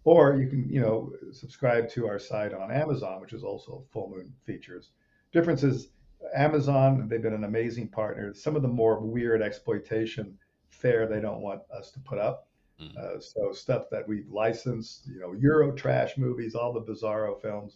or 0.07 0.37
you 0.37 0.47
can, 0.47 0.69
you 0.69 0.79
know, 0.79 1.11
subscribe 1.33 1.89
to 1.89 2.07
our 2.07 2.17
site 2.17 2.53
on 2.53 2.71
Amazon, 2.71 3.19
which 3.19 3.33
is 3.33 3.43
also 3.43 3.83
Full 3.91 4.09
Moon 4.09 4.33
Features. 4.45 4.91
Difference 5.33 5.63
is 5.63 5.89
Amazon, 6.33 7.09
they've 7.09 7.21
been 7.21 7.33
an 7.33 7.43
amazing 7.43 7.89
partner. 7.89 8.33
Some 8.33 8.55
of 8.55 8.61
the 8.61 8.69
more 8.69 9.01
weird 9.01 9.41
exploitation 9.41 10.37
fare 10.69 11.07
they 11.07 11.19
don't 11.19 11.41
want 11.41 11.61
us 11.77 11.91
to 11.91 11.99
put 11.99 12.19
up. 12.19 12.47
Mm. 12.81 12.95
Uh, 12.95 13.19
so 13.19 13.51
stuff 13.51 13.89
that 13.91 14.07
we've 14.07 14.29
licensed, 14.29 15.07
you 15.07 15.19
know, 15.19 15.33
Euro 15.33 15.73
trash 15.73 16.17
movies, 16.17 16.55
all 16.55 16.71
the 16.71 16.81
Bizarro 16.81 17.41
films 17.41 17.75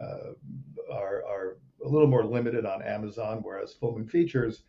uh, 0.00 0.32
are, 0.92 1.24
are 1.26 1.56
a 1.84 1.88
little 1.88 2.06
more 2.06 2.24
limited 2.24 2.64
on 2.64 2.82
Amazon, 2.82 3.40
whereas 3.42 3.74
Full 3.74 3.96
Moon 3.96 4.06
Features, 4.06 4.62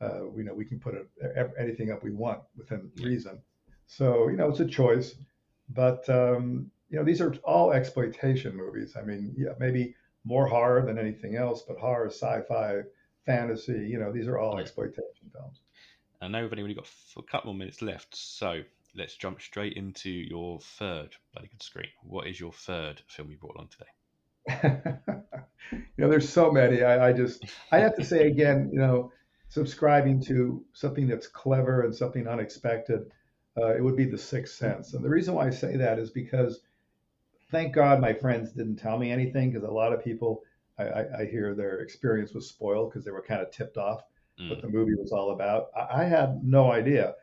uh, 0.00 0.22
we 0.28 0.42
know 0.42 0.54
we 0.54 0.64
can 0.64 0.80
put 0.80 0.94
a, 0.96 1.48
anything 1.56 1.92
up 1.92 2.02
we 2.02 2.10
want 2.10 2.40
within 2.56 2.90
reason. 2.96 3.38
So, 3.88 4.28
you 4.28 4.36
know, 4.36 4.48
it's 4.48 4.60
a 4.60 4.66
choice. 4.66 5.14
But 5.70 6.08
um, 6.08 6.70
you 6.88 6.98
know, 6.98 7.04
these 7.04 7.20
are 7.20 7.34
all 7.44 7.72
exploitation 7.72 8.56
movies. 8.56 8.96
I 8.96 9.02
mean, 9.02 9.34
yeah, 9.36 9.52
maybe 9.58 9.94
more 10.24 10.46
horror 10.46 10.84
than 10.84 10.98
anything 10.98 11.36
else, 11.36 11.64
but 11.66 11.78
horror, 11.78 12.08
sci-fi, 12.08 12.82
fantasy. 13.26 13.86
You 13.88 13.98
know, 13.98 14.12
these 14.12 14.28
are 14.28 14.38
all 14.38 14.58
exploitation 14.58 15.30
films. 15.32 15.60
I 16.20 16.28
know 16.28 16.42
we've 16.42 16.52
only 16.58 16.74
got 16.74 16.88
a 17.16 17.22
couple 17.22 17.52
more 17.52 17.58
minutes 17.58 17.82
left, 17.82 18.14
so 18.14 18.62
let's 18.94 19.16
jump 19.16 19.40
straight 19.40 19.74
into 19.74 20.10
your 20.10 20.60
third 20.60 21.14
bloody 21.32 21.48
good 21.48 21.62
screen. 21.62 21.88
What 22.02 22.26
is 22.26 22.40
your 22.40 22.52
third 22.52 23.02
film 23.06 23.30
you 23.30 23.36
brought 23.36 23.56
along 23.56 23.68
today? 23.68 24.92
you 25.72 25.80
know, 25.98 26.08
there's 26.08 26.28
so 26.28 26.50
many. 26.50 26.82
I, 26.82 27.08
I 27.08 27.12
just, 27.12 27.44
I 27.70 27.78
have 27.78 27.94
to 27.96 28.04
say 28.04 28.26
again, 28.26 28.70
you 28.72 28.80
know, 28.80 29.12
subscribing 29.48 30.22
to 30.24 30.64
something 30.72 31.06
that's 31.06 31.26
clever 31.26 31.82
and 31.82 31.94
something 31.94 32.26
unexpected 32.26 33.10
uh, 33.60 33.74
it 33.74 33.82
would 33.82 33.96
be 33.96 34.04
the 34.04 34.18
sixth 34.18 34.54
sense. 34.56 34.94
And 34.94 35.04
the 35.04 35.08
reason 35.08 35.34
why 35.34 35.46
I 35.46 35.50
say 35.50 35.76
that 35.76 35.98
is 35.98 36.10
because 36.10 36.60
thank 37.50 37.74
God 37.74 38.00
my 38.00 38.12
friends 38.12 38.52
didn't 38.52 38.76
tell 38.76 38.98
me 38.98 39.10
anything 39.10 39.50
because 39.50 39.68
a 39.68 39.72
lot 39.72 39.92
of 39.92 40.04
people 40.04 40.42
I, 40.78 40.84
I, 40.84 41.20
I, 41.20 41.24
hear 41.26 41.54
their 41.54 41.80
experience 41.80 42.34
was 42.34 42.48
spoiled 42.48 42.90
because 42.90 43.04
they 43.04 43.10
were 43.10 43.22
kind 43.22 43.40
of 43.40 43.50
tipped 43.50 43.76
off 43.76 44.02
mm. 44.40 44.50
what 44.50 44.60
the 44.60 44.68
movie 44.68 44.94
was 44.94 45.12
all 45.12 45.32
about. 45.32 45.68
I, 45.76 46.02
I 46.02 46.04
had 46.04 46.44
no 46.44 46.70
idea. 46.70 47.14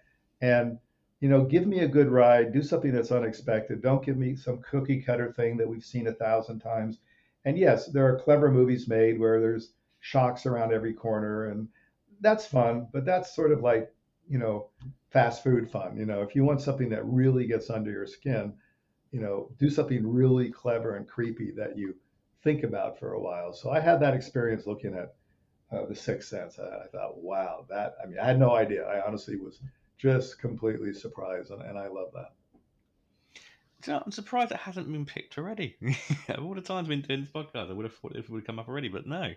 And 0.42 0.78
you 1.22 1.30
know, 1.30 1.44
give 1.44 1.66
me 1.66 1.80
a 1.80 1.88
good 1.88 2.10
ride, 2.10 2.54
do 2.54 2.62
something 2.62 2.92
that's 2.92 3.12
unexpected. 3.12 3.82
Don't 3.82 4.06
give 4.06 4.18
me 4.18 4.36
some 4.36 4.62
cookie 4.62 5.02
cutter 5.02 5.32
thing 5.32 5.58
that 5.58 5.68
we've 5.68 5.84
seen 5.84 6.08
a 6.08 6.14
thousand 6.14 6.60
times. 6.60 7.00
And 7.46 7.58
yes, 7.58 7.88
there 7.88 8.06
are 8.08 8.20
clever 8.20 8.52
movies 8.52 8.88
made 8.88 9.20
where 9.20 9.40
there's 9.40 9.72
shocks 10.02 10.46
around 10.46 10.74
every 10.74 10.94
corner, 10.94 11.46
and 11.46 11.68
that's 12.22 12.46
fun. 12.46 12.88
But 12.92 13.06
that's 13.06 13.36
sort 13.36 13.52
of 13.52 13.62
like, 13.62 13.92
you 14.28 14.38
know, 14.38 14.70
fast 15.12 15.44
food 15.44 15.70
fun. 15.70 15.98
You 15.98 16.06
know, 16.06 16.22
if 16.22 16.36
you 16.36 16.44
want 16.44 16.62
something 16.62 16.90
that 16.90 17.06
really 17.06 17.46
gets 17.46 17.70
under 17.70 17.92
your 17.92 18.08
skin, 18.08 18.54
you 19.12 19.22
know, 19.22 19.50
do 19.60 19.70
something 19.70 20.06
really 20.06 20.50
clever 20.50 20.96
and 20.96 21.08
creepy 21.08 21.52
that 21.52 21.78
you 21.78 21.96
think 22.44 22.64
about 22.64 23.00
for 23.00 23.14
a 23.14 23.22
while. 23.22 23.54
So 23.54 23.72
I 23.72 23.80
had 23.80 24.00
that 24.02 24.14
experience 24.14 24.68
looking 24.68 24.94
at 24.94 25.16
uh, 25.72 25.86
The 25.86 25.96
Sixth 25.96 26.30
Sense. 26.30 26.60
I, 26.60 26.84
I, 26.84 26.88
thought, 26.88 27.18
wow, 27.18 27.66
that, 27.70 27.96
I 28.04 28.08
mean, 28.08 28.20
I 28.20 28.26
had 28.26 28.40
no 28.40 28.56
idea. 28.56 28.86
I 28.86 29.06
honestly 29.06 29.38
was 29.38 29.60
just 29.98 30.40
completely 30.40 30.94
surprised, 30.94 31.52
and, 31.52 31.62
and 31.62 31.78
I 31.78 31.88
love 31.88 32.10
that. 32.14 32.34
So 33.84 34.02
I'm 34.04 34.12
surprised 34.12 34.52
it 34.52 34.58
hasn't 34.58 34.92
been 34.92 35.06
picked 35.06 35.38
already. 35.38 35.76
All 36.40 36.56
the 36.56 36.62
times 36.62 36.88
we've 36.88 37.02
been 37.02 37.08
doing 37.08 37.22
this 37.22 37.32
podcast, 37.32 37.70
I 37.70 37.74
would 37.74 37.86
have 37.86 37.96
thought 37.96 38.16
it 38.16 38.30
would 38.30 38.40
have 38.40 38.48
come 38.48 38.60
up 38.60 38.68
already, 38.68 38.90
but 38.90 39.06
no. 39.06 39.32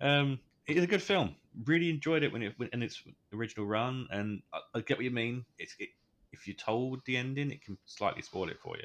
Um, 0.00 0.38
it 0.66 0.76
is 0.76 0.84
a 0.84 0.88
good 0.88 1.02
film. 1.02 1.34
Really 1.66 1.90
enjoyed 1.90 2.22
it 2.22 2.32
when 2.32 2.42
it 2.42 2.54
in 2.72 2.82
its 2.82 3.02
original 3.32 3.66
run, 3.66 4.06
and 4.10 4.42
I, 4.52 4.60
I 4.74 4.80
get 4.80 4.98
what 4.98 5.04
you 5.04 5.10
mean. 5.10 5.44
It's 5.58 5.74
it, 5.78 5.88
if 6.32 6.46
you're 6.46 6.56
told 6.56 7.00
the 7.06 7.16
ending, 7.16 7.50
it 7.50 7.64
can 7.64 7.78
slightly 7.86 8.22
spoil 8.22 8.48
it 8.48 8.58
for 8.62 8.76
you. 8.76 8.84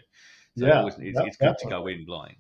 So 0.58 0.68
yeah, 0.68 0.86
it's, 0.86 0.98
it's, 1.00 1.20
it's 1.20 1.38
good 1.38 1.58
to 1.60 1.68
go 1.68 1.88
in 1.88 2.06
blind. 2.06 2.36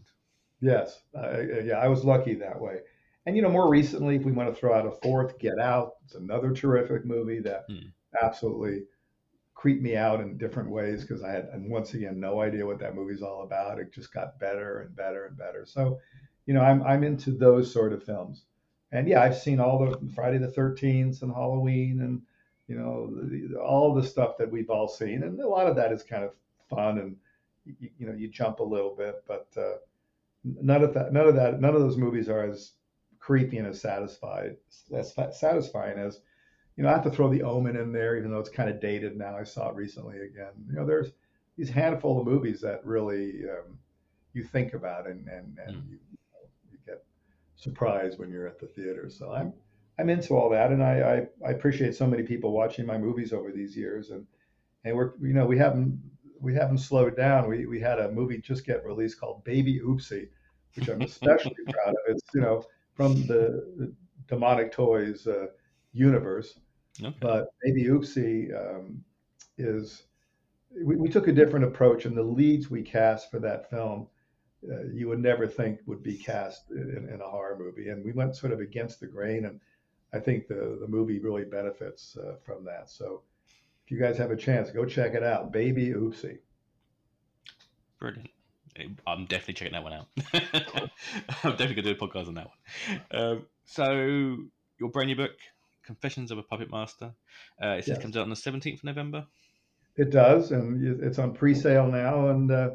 Yes, 0.62 1.02
uh, 1.17 1.41
yeah, 1.63 1.78
I 1.78 1.88
was 1.88 2.04
lucky 2.04 2.36
that 2.36 2.60
way. 2.60 2.78
And 3.26 3.36
you 3.36 3.41
know, 3.41 3.50
more 3.50 3.69
recently, 3.69 4.15
if 4.15 4.24
we 4.24 4.32
want 4.32 4.54
to 4.54 4.60
throw 4.60 4.74
out 4.74 4.86
a 4.86 4.91
fourth, 4.91 5.39
Get 5.39 5.60
Out. 5.60 5.93
It's 6.06 6.15
another 6.15 6.52
terrific 6.52 7.06
movie 7.06 7.39
that 7.39 7.65
hmm. 7.69 7.88
absolutely 8.22 8.84
creeped 9.56 9.82
me 9.82 9.96
out 9.96 10.19
in 10.19 10.38
different 10.38 10.69
ways 10.69 11.02
because 11.02 11.24
I 11.24 11.32
had, 11.32 11.46
and 11.54 11.69
once 11.69 11.93
again, 11.93 12.19
no 12.19 12.41
idea 12.41 12.65
what 12.65 12.80
that 12.80 12.96
movie's 12.96 13.22
all 13.22 13.43
about. 13.43 13.80
It 13.80 13.93
just 13.93 14.13
got 14.13 14.39
better 14.39 14.82
and 14.82 14.96
better 14.96 15.26
and 15.26 15.38
better. 15.38 15.65
So, 15.65 16.00
you 16.46 16.54
know, 16.54 16.62
I'm 16.62 16.84
I'm 16.84 17.04
into 17.04 17.32
those 17.32 17.72
sort 17.72 17.93
of 17.93 18.04
films 18.04 18.43
and 18.93 19.08
yeah, 19.08 19.21
I've 19.21 19.38
seen 19.38 19.60
all 19.60 19.79
the 19.79 20.12
Friday 20.13 20.38
the 20.38 20.47
Thirteenth 20.47 21.21
and 21.23 21.34
Halloween 21.34 22.01
and 22.01 22.21
you 22.67 22.77
know, 22.77 23.10
the, 23.12 23.60
all 23.60 23.93
the 23.93 24.03
stuff 24.08 24.38
that 24.38 24.49
we've 24.49 24.69
all 24.69 24.88
seen, 24.88 25.23
and 25.23 25.39
a 25.39 25.47
lot 25.47 25.67
of 25.67 25.75
that 25.75 25.91
is 25.91 26.01
kind 26.01 26.23
of 26.23 26.32
fun 26.69 26.97
and 26.99 27.15
you, 27.65 27.89
you 27.97 28.08
know 28.08 28.13
you 28.13 28.27
jump 28.27 28.60
a 28.60 28.63
little 28.63 28.95
bit, 28.95 29.23
but 29.27 29.47
uh, 29.58 29.77
none 30.43 30.84
of 30.84 30.93
that, 30.93 31.12
none 31.12 31.27
of 31.27 31.36
that, 31.36 31.60
none 31.60 31.75
of 31.75 31.82
those 31.82 31.97
movies 31.97 32.29
are 32.29 32.43
as 32.43 32.73
creepy 33.19 33.58
and 33.58 33.67
as 33.67 33.82
satisfied 33.82 34.58
as 34.93 35.13
satisfying 35.32 35.97
as 35.97 36.21
you 36.75 36.84
know. 36.84 36.89
I 36.89 36.93
have 36.93 37.03
to 37.03 37.12
throw 37.12 37.29
the 37.29 37.43
Omen 37.43 37.75
in 37.75 37.91
there, 37.91 38.17
even 38.17 38.32
though 38.32 38.39
it's 38.39 38.49
kind 38.49 38.69
of 38.69 38.79
dated 38.79 39.17
now. 39.17 39.38
I 39.38 39.43
saw 39.43 39.69
it 39.69 39.75
recently 39.75 40.17
again. 40.21 40.53
You 40.69 40.75
know, 40.75 40.86
there's 40.86 41.12
these 41.58 41.69
handful 41.69 42.19
of 42.19 42.27
movies 42.27 42.62
that 42.62 42.86
really 42.86 43.43
um, 43.43 43.77
you 44.34 44.43
think 44.43 44.73
about 44.73 45.08
and 45.08 45.27
and, 45.27 45.58
and 45.65 45.75
mm. 45.75 45.89
you, 45.91 45.97
surprised 47.63 48.19
when 48.19 48.30
you're 48.30 48.47
at 48.47 48.60
the 48.60 48.67
theater. 48.67 49.10
So 49.10 49.32
I'm 49.32 49.54
I'm 49.99 50.10
into 50.10 50.36
all 50.36 50.49
that, 50.49 50.71
and 50.71 50.84
I, 50.84 51.28
I, 51.43 51.47
I 51.47 51.52
appreciate 51.52 51.95
so 51.95 52.08
many 52.08 52.23
people 52.23 52.52
watching 52.52 52.86
my 52.86 52.97
movies 52.97 53.32
over 53.32 53.52
these 53.52 53.78
years, 53.78 54.10
and 54.10 54.26
and 54.84 54.95
we're 54.95 55.13
you 55.21 55.34
know 55.34 55.45
we 55.45 55.58
haven't 55.58 55.99
we 56.39 56.54
haven't 56.54 56.80
slowed 56.80 57.15
down. 57.15 57.47
We 57.47 57.65
we 57.65 57.80
had 57.80 57.99
a 57.99 58.12
movie 58.12 58.39
just 58.39 58.65
get 58.65 58.86
released 58.86 59.19
called 59.19 59.43
Baby 59.43 59.80
Oopsie, 59.80 60.30
which 60.76 60.89
I'm 60.89 61.02
especially 61.02 61.56
proud 61.69 61.89
of. 61.89 61.95
It's 62.08 62.23
you 62.34 62.41
know 62.41 62.63
from 62.93 63.26
the, 63.28 63.73
the 63.78 63.93
demonic 64.28 64.71
toys 64.71 65.28
uh, 65.28 65.47
universe, 65.93 66.60
okay. 67.02 67.15
but 67.19 67.47
Baby 67.63 67.86
Oopsie 67.86 68.52
um, 68.54 69.04
is 69.58 70.04
we, 70.84 70.95
we 70.95 71.10
took 71.10 71.28
a 71.28 71.34
different 71.34 71.65
approach, 71.65 72.06
and 72.06 72.17
the 72.17 72.23
leads 72.23 72.69
we 72.69 72.82
cast 72.82 73.30
for 73.30 73.39
that 73.39 73.69
film 73.69 74.08
uh, 74.71 74.84
you 74.93 75.08
would 75.08 75.19
never 75.19 75.47
think 75.47 75.80
would 75.86 76.04
be 76.04 76.17
cast 76.17 76.71
in, 76.71 77.10
in, 77.12 77.21
a 77.21 77.28
horror 77.28 77.58
movie. 77.60 77.89
And 77.89 78.04
we 78.04 78.12
went 78.12 78.36
sort 78.36 78.54
of 78.54 78.60
against 78.60 78.99
the 78.99 79.08
grain, 79.08 79.45
and 79.45 79.60
I 80.13 80.19
think 80.19 80.47
the 80.47 80.78
the 80.80 80.88
movie 80.88 81.19
really 81.19 81.43
benefits 81.43 82.17
uh, 82.17 82.36
from 82.43 82.63
that. 82.65 82.89
So 82.89 83.21
if 83.86 83.91
you 83.91 83.99
guys 83.99 84.17
have 84.17 84.32
a 84.32 84.36
chance, 84.36 84.71
go 84.71 84.86
check 84.86 85.13
it 85.13 85.23
out. 85.23 85.52
Baby 85.52 85.89
Oopsie. 85.89 86.39
Brilliant. 87.99 88.30
I'm 89.06 89.26
definitely 89.26 89.54
checking 89.54 89.73
that 89.73 89.84
one 89.84 89.93
out. 89.93 90.08
I'm 91.43 91.52
definitely 91.52 91.76
going 91.76 91.76
to 91.76 91.82
do 91.84 91.91
a 91.91 91.95
podcast 91.95 92.28
on 92.28 92.34
that 92.36 92.47
one. 92.47 93.02
Um, 93.12 93.45
so, 93.65 94.38
your 94.80 94.89
brand 94.89 95.08
new 95.08 95.15
book, 95.15 95.32
Confessions 95.86 96.32
of 96.32 96.38
a 96.38 96.43
Puppet 96.43 96.71
Master, 96.71 97.13
uh, 97.63 97.67
it 97.67 97.86
says 97.86 97.95
yes. 97.95 98.02
comes 98.02 98.17
out 98.17 98.23
on 98.23 98.30
the 98.30 98.36
17th 98.36 98.80
of 98.80 98.84
November. 98.84 99.26
It 99.95 100.10
does, 100.10 100.52
and 100.52 101.04
it's 101.04 101.19
on 101.19 101.34
pre-sale 101.34 101.88
now. 101.88 102.30
And 102.30 102.52
uh, 102.52 102.71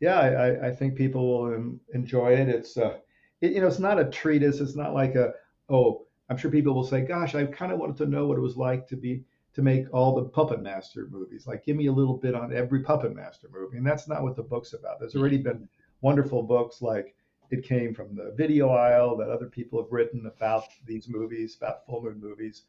yeah, 0.00 0.18
I, 0.20 0.68
I, 0.68 0.70
think 0.70 0.94
people 0.94 1.26
will 1.26 1.78
enjoy 1.92 2.32
it. 2.32 2.48
It's 2.48 2.76
uh, 2.76 2.98
it, 3.40 3.52
you 3.52 3.60
know, 3.60 3.66
it's 3.66 3.78
not 3.78 3.98
a 3.98 4.04
treatise. 4.04 4.60
It's 4.60 4.76
not 4.76 4.94
like 4.94 5.14
a 5.14 5.32
oh, 5.68 6.06
I'm 6.28 6.36
sure 6.36 6.50
people 6.50 6.74
will 6.74 6.84
say, 6.84 7.00
"Gosh, 7.00 7.34
I 7.34 7.46
kind 7.46 7.72
of 7.72 7.78
wanted 7.78 7.96
to 7.98 8.06
know 8.06 8.26
what 8.26 8.38
it 8.38 8.42
was 8.42 8.56
like 8.56 8.86
to 8.88 8.96
be 8.96 9.24
to 9.54 9.62
make 9.62 9.92
all 9.92 10.14
the 10.14 10.24
Puppet 10.28 10.62
Master 10.62 11.08
movies. 11.10 11.46
Like, 11.46 11.64
give 11.64 11.76
me 11.76 11.86
a 11.86 11.92
little 11.92 12.16
bit 12.16 12.34
on 12.34 12.54
every 12.54 12.82
Puppet 12.82 13.14
Master 13.14 13.48
movie." 13.52 13.78
And 13.78 13.86
that's 13.86 14.06
not 14.06 14.22
what 14.22 14.36
the 14.36 14.42
book's 14.42 14.72
about. 14.72 15.00
There's 15.00 15.16
already 15.16 15.38
been 15.38 15.68
wonderful 16.00 16.44
books 16.44 16.80
like 16.80 17.16
it 17.50 17.64
came 17.64 17.94
from 17.94 18.14
the 18.14 18.32
video 18.36 18.68
aisle 18.68 19.16
that 19.16 19.30
other 19.30 19.46
people 19.46 19.82
have 19.82 19.90
written 19.90 20.26
about 20.26 20.64
these 20.86 21.08
movies, 21.08 21.56
about 21.56 21.86
full 21.86 22.02
moon 22.02 22.20
movies, 22.20 22.64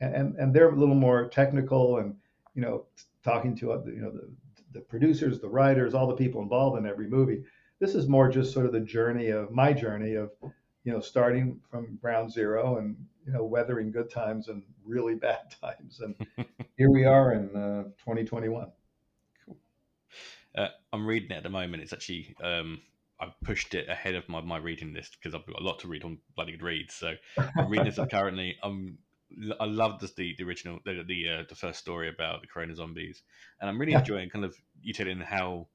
and 0.00 0.14
and, 0.14 0.36
and 0.36 0.54
they're 0.54 0.70
a 0.70 0.76
little 0.76 0.96
more 0.96 1.28
technical 1.28 1.98
and 1.98 2.16
you 2.54 2.62
know 2.62 2.86
talking 3.22 3.54
to 3.56 3.66
you 3.86 4.00
know 4.00 4.10
the 4.10 4.28
the 4.72 4.80
producers, 4.80 5.40
the 5.40 5.48
writers, 5.48 5.94
all 5.94 6.06
the 6.06 6.14
people 6.14 6.42
involved 6.42 6.78
in 6.78 6.86
every 6.86 7.08
movie. 7.08 7.42
This 7.78 7.94
is 7.94 8.08
more 8.08 8.28
just 8.28 8.52
sort 8.52 8.66
of 8.66 8.72
the 8.72 8.80
journey 8.80 9.28
of 9.28 9.50
my 9.50 9.72
journey 9.72 10.14
of 10.14 10.30
you 10.84 10.92
know, 10.92 11.00
starting 11.00 11.60
from 11.70 11.96
ground 12.00 12.32
zero 12.32 12.78
and 12.78 12.96
you 13.26 13.32
know, 13.32 13.44
weathering 13.44 13.92
good 13.92 14.10
times 14.10 14.48
and 14.48 14.62
really 14.84 15.14
bad 15.28 15.54
times. 15.60 16.00
And 16.00 16.14
here 16.76 16.90
we 16.90 17.04
are 17.04 17.32
in 17.32 17.54
uh, 17.54 17.84
2021. 17.98 18.66
Cool. 19.44 19.56
Uh, 20.56 20.68
I'm 20.92 21.06
reading 21.06 21.30
it 21.30 21.36
at 21.36 21.42
the 21.42 21.50
moment. 21.50 21.82
It's 21.82 21.92
actually 21.92 22.34
um, 22.42 22.80
I 23.20 23.32
pushed 23.44 23.74
it 23.74 23.88
ahead 23.88 24.14
of 24.14 24.28
my, 24.28 24.40
my 24.40 24.58
reading 24.58 24.92
list 24.92 25.18
because 25.18 25.34
I've 25.34 25.46
got 25.46 25.60
a 25.60 25.64
lot 25.64 25.78
to 25.80 25.88
read 25.88 26.04
on 26.04 26.18
bloody 26.34 26.52
good 26.52 26.62
reads. 26.62 26.94
So 26.94 27.14
I'm 27.56 27.68
reading 27.68 27.86
this 27.86 27.98
currently. 28.10 28.56
I'm 28.62 28.98
I 29.60 29.64
love 29.64 30.00
the 30.00 30.34
the 30.36 30.44
original 30.44 30.78
the 30.84 31.02
the, 31.06 31.28
uh, 31.28 31.42
the 31.48 31.54
first 31.54 31.78
story 31.78 32.08
about 32.08 32.42
the 32.42 32.48
corona 32.48 32.74
zombies, 32.74 33.22
and 33.60 33.68
I'm 33.68 33.80
really 33.80 33.92
enjoying 33.92 34.30
kind 34.30 34.44
of 34.44 34.56
you 34.80 34.92
telling 34.92 35.20
how 35.20 35.68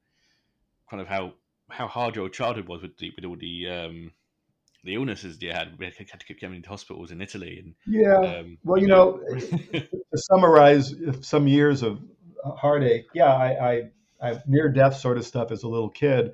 kind 0.89 1.01
of 1.01 1.07
how 1.07 1.33
how 1.69 1.87
hard 1.87 2.15
your 2.15 2.29
childhood 2.29 2.67
was 2.67 2.81
with 2.81 2.97
the, 2.97 3.11
with 3.15 3.25
all 3.25 3.35
the 3.35 3.69
um, 3.69 4.11
the 4.83 4.95
illnesses 4.95 5.37
you 5.41 5.51
had. 5.51 5.77
We 5.77 5.85
had 5.85 5.95
to 6.19 6.25
keep 6.25 6.39
coming 6.39 6.57
into 6.57 6.69
hospitals 6.69 7.11
in 7.11 7.21
Italy. 7.21 7.59
And 7.63 7.75
yeah, 7.85 8.15
um, 8.15 8.57
well, 8.63 8.81
you 8.81 8.87
know, 8.87 9.19
to 9.73 9.87
summarize 10.15 10.93
some 11.21 11.47
years 11.47 11.83
of 11.83 11.99
heartache, 12.43 13.07
yeah, 13.13 13.33
I, 13.33 13.71
I, 14.21 14.29
I 14.29 14.41
near 14.47 14.69
death 14.69 14.97
sort 14.97 15.17
of 15.17 15.25
stuff 15.25 15.51
as 15.51 15.63
a 15.63 15.67
little 15.67 15.89
kid. 15.89 16.31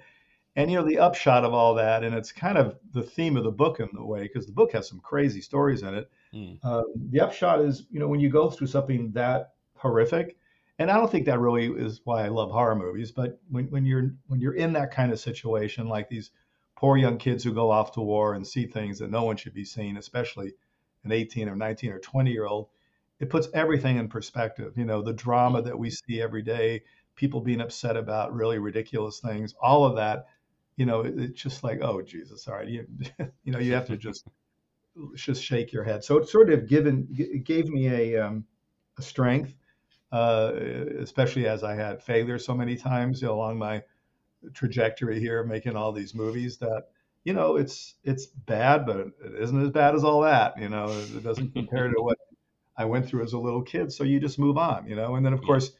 And 0.55 0.69
you 0.69 0.77
know 0.77 0.85
the 0.85 0.99
upshot 0.99 1.45
of 1.45 1.53
all 1.53 1.75
that, 1.75 2.03
and 2.03 2.13
it's 2.13 2.31
kind 2.31 2.59
of 2.59 2.77
the 2.91 3.01
theme 3.01 3.37
of 3.37 3.43
the 3.43 3.51
book 3.51 3.79
in 3.79 3.89
the 3.91 4.05
way, 4.05 4.21
because 4.21 4.45
the 4.45 4.53
book 4.53 4.73
has 4.73 4.87
some 4.87 4.99
crazy 4.99 5.41
stories 5.41 5.81
in 5.81 5.95
it. 5.95 6.11
Mm. 6.33 6.63
Um, 6.63 6.85
the 7.09 7.21
upshot 7.21 7.61
is, 7.61 7.85
you 7.91 7.99
know, 7.99 8.07
when 8.07 8.19
you 8.19 8.29
go 8.29 8.49
through 8.49 8.67
something 8.67 9.11
that 9.11 9.53
horrific, 9.75 10.37
and 10.79 10.89
I 10.89 10.95
don't 10.95 11.11
think 11.11 11.27
that 11.27 11.39
really 11.39 11.67
is 11.67 12.01
why 12.03 12.25
I 12.25 12.29
love 12.29 12.51
horror 12.51 12.75
movies, 12.75 13.11
but 13.11 13.39
when, 13.49 13.65
when 13.65 13.85
you're 13.85 14.15
when 14.27 14.39
you're 14.39 14.55
in 14.55 14.73
that 14.73 14.91
kind 14.91 15.11
of 15.11 15.19
situation, 15.19 15.87
like 15.87 16.09
these 16.09 16.31
poor 16.75 16.97
young 16.97 17.17
kids 17.17 17.43
who 17.43 17.53
go 17.53 17.69
off 17.69 17.91
to 17.93 18.01
war 18.01 18.33
and 18.33 18.45
see 18.45 18.65
things 18.65 18.99
that 18.99 19.11
no 19.11 19.23
one 19.23 19.37
should 19.37 19.53
be 19.53 19.65
seeing, 19.65 19.97
especially 19.97 20.53
an 21.03 21.11
18 21.11 21.47
or 21.47 21.55
19 21.55 21.91
or 21.91 21.99
20 21.99 22.31
year 22.31 22.45
old, 22.45 22.69
it 23.19 23.29
puts 23.29 23.47
everything 23.53 23.97
in 23.97 24.07
perspective. 24.07 24.73
You 24.75 24.85
know, 24.85 25.01
the 25.01 25.13
drama 25.13 25.61
that 25.61 25.77
we 25.77 25.91
see 25.91 26.21
every 26.21 26.41
day, 26.41 26.83
people 27.15 27.41
being 27.41 27.61
upset 27.61 27.95
about 27.95 28.33
really 28.33 28.57
ridiculous 28.57 29.19
things, 29.19 29.53
all 29.61 29.85
of 29.85 29.97
that, 29.97 30.25
you 30.75 30.85
know, 30.85 31.01
it, 31.01 31.13
it's 31.19 31.41
just 31.41 31.63
like, 31.63 31.79
oh 31.81 32.01
Jesus, 32.01 32.47
all 32.47 32.55
right, 32.55 32.67
you, 32.67 32.87
you 33.43 33.51
know, 33.51 33.59
you 33.59 33.73
have 33.73 33.87
to 33.87 33.97
just 33.97 34.27
just 35.15 35.43
shake 35.43 35.73
your 35.73 35.83
head. 35.83 36.03
So 36.03 36.17
it 36.17 36.27
sort 36.27 36.51
of 36.51 36.67
given 36.67 37.07
it 37.11 37.43
gave 37.43 37.67
me 37.67 37.87
a 37.87 38.25
um, 38.25 38.45
a 38.97 39.01
strength, 39.01 39.55
uh, 40.11 40.53
especially 40.99 41.47
as 41.47 41.63
I 41.63 41.75
had 41.75 42.03
failure 42.03 42.37
so 42.37 42.53
many 42.53 42.75
times 42.75 43.21
you 43.21 43.27
know, 43.27 43.35
along 43.35 43.57
my 43.57 43.83
trajectory 44.53 45.19
here, 45.19 45.43
making 45.43 45.75
all 45.75 45.91
these 45.91 46.13
movies 46.13 46.57
that 46.57 46.87
you 47.23 47.33
know 47.33 47.55
it's 47.55 47.95
it's 48.03 48.25
bad, 48.25 48.85
but 48.85 48.97
it 48.97 49.13
isn't 49.39 49.61
as 49.61 49.71
bad 49.71 49.95
as 49.95 50.03
all 50.03 50.21
that. 50.21 50.59
You 50.59 50.69
know, 50.69 50.85
it 50.89 51.23
doesn't 51.23 51.53
compare 51.55 51.89
to 51.89 52.01
what 52.01 52.17
I 52.77 52.85
went 52.85 53.07
through 53.07 53.23
as 53.23 53.33
a 53.33 53.39
little 53.39 53.63
kid. 53.63 53.91
So 53.91 54.03
you 54.03 54.19
just 54.19 54.39
move 54.39 54.57
on. 54.57 54.87
You 54.87 54.95
know, 54.95 55.15
and 55.15 55.25
then 55.25 55.33
of 55.33 55.41
course, 55.41 55.71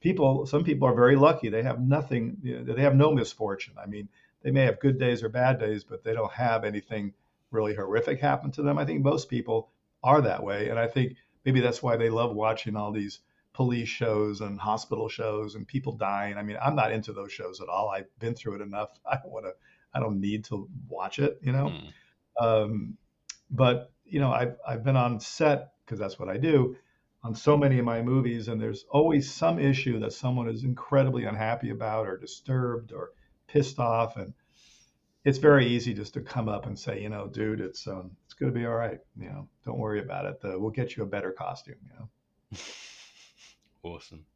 people 0.00 0.46
some 0.46 0.64
people 0.64 0.86
are 0.86 0.94
very 0.94 1.16
lucky. 1.16 1.48
They 1.48 1.62
have 1.62 1.80
nothing. 1.80 2.36
You 2.42 2.60
know, 2.60 2.74
they 2.74 2.82
have 2.82 2.94
no 2.94 3.12
misfortune. 3.12 3.74
I 3.82 3.86
mean, 3.86 4.08
they 4.42 4.50
may 4.50 4.64
have 4.64 4.80
good 4.80 4.98
days 4.98 5.22
or 5.22 5.28
bad 5.28 5.58
days, 5.58 5.82
but 5.84 6.04
they 6.04 6.12
don't 6.12 6.32
have 6.32 6.64
anything 6.64 7.14
really 7.50 7.74
horrific 7.74 8.20
happen 8.20 8.50
to 8.52 8.62
them. 8.62 8.78
I 8.78 8.84
think 8.84 9.02
most 9.02 9.28
people 9.28 9.70
are 10.02 10.20
that 10.22 10.42
way, 10.42 10.68
and 10.68 10.78
I 10.78 10.86
think 10.86 11.16
maybe 11.44 11.60
that's 11.60 11.82
why 11.82 11.96
they 11.96 12.10
love 12.10 12.34
watching 12.34 12.76
all 12.76 12.92
these 12.92 13.20
police 13.52 13.88
shows 13.88 14.40
and 14.40 14.60
hospital 14.60 15.08
shows 15.08 15.54
and 15.54 15.66
people 15.66 15.92
dying. 15.92 16.36
I 16.36 16.42
mean, 16.42 16.56
I'm 16.62 16.76
not 16.76 16.92
into 16.92 17.12
those 17.12 17.32
shows 17.32 17.60
at 17.60 17.68
all. 17.68 17.88
I've 17.88 18.06
been 18.18 18.34
through 18.34 18.56
it 18.56 18.60
enough. 18.62 18.98
I 19.10 19.16
don't 19.16 19.32
want 19.32 19.46
to. 19.46 19.52
I 19.92 19.98
don't 19.98 20.20
need 20.20 20.44
to 20.46 20.68
watch 20.88 21.18
it. 21.18 21.38
You 21.42 21.52
know. 21.52 21.72
Mm. 22.40 22.42
Um, 22.44 22.96
but 23.50 23.92
you 24.04 24.20
know, 24.20 24.32
I've 24.32 24.56
I've 24.66 24.84
been 24.84 24.96
on 24.96 25.20
set 25.20 25.72
because 25.84 25.98
that's 25.98 26.18
what 26.18 26.28
I 26.28 26.36
do 26.36 26.76
on 27.22 27.34
so 27.34 27.56
many 27.56 27.78
of 27.78 27.84
my 27.84 28.00
movies, 28.02 28.48
and 28.48 28.60
there's 28.60 28.84
always 28.90 29.30
some 29.30 29.58
issue 29.58 29.98
that 30.00 30.12
someone 30.12 30.48
is 30.48 30.64
incredibly 30.64 31.24
unhappy 31.24 31.70
about 31.70 32.06
or 32.06 32.16
disturbed 32.16 32.92
or 32.92 33.10
pissed 33.46 33.78
off, 33.78 34.16
and 34.16 34.32
it's 35.24 35.38
very 35.38 35.66
easy 35.66 35.92
just 35.92 36.14
to 36.14 36.20
come 36.20 36.48
up 36.48 36.66
and 36.66 36.78
say, 36.78 37.02
you 37.02 37.08
know, 37.08 37.26
dude, 37.26 37.60
it's 37.60 37.86
um, 37.86 38.10
it's 38.24 38.34
going 38.34 38.52
to 38.52 38.58
be 38.58 38.66
all 38.66 38.74
right. 38.74 38.98
You 39.18 39.28
know, 39.28 39.48
don't 39.64 39.78
worry 39.78 40.00
about 40.00 40.24
it. 40.24 40.40
The, 40.40 40.58
we'll 40.58 40.70
get 40.70 40.96
you 40.96 41.02
a 41.02 41.06
better 41.06 41.32
costume. 41.32 41.76
You 41.84 41.98
know. 41.98 42.58
Awesome. 43.82 44.26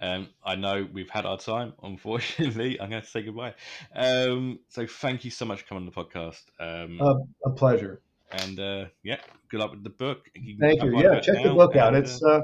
Um, 0.00 0.28
I 0.44 0.54
know 0.54 0.86
we've 0.92 1.10
had 1.10 1.26
our 1.26 1.38
time. 1.38 1.72
Unfortunately, 1.82 2.80
I'm 2.80 2.90
going 2.90 3.02
to 3.02 3.08
say 3.08 3.22
goodbye. 3.22 3.54
Um, 3.94 4.60
so 4.68 4.86
thank 4.86 5.24
you 5.24 5.30
so 5.30 5.44
much 5.44 5.62
for 5.62 5.68
coming 5.68 5.86
on 5.86 5.86
the 5.86 5.92
podcast. 5.92 6.42
Um, 6.58 7.00
uh, 7.00 7.14
a 7.44 7.50
pleasure. 7.50 8.00
And 8.30 8.60
uh, 8.60 8.84
yeah, 9.02 9.18
good 9.50 9.60
luck 9.60 9.72
with 9.72 9.84
the 9.84 9.90
book. 9.90 10.30
You 10.34 10.56
thank 10.60 10.82
you. 10.82 11.00
Yeah, 11.00 11.20
check 11.20 11.42
the 11.42 11.54
book 11.54 11.76
out. 11.76 11.94
it's 11.94 12.22
uh, 12.22 12.40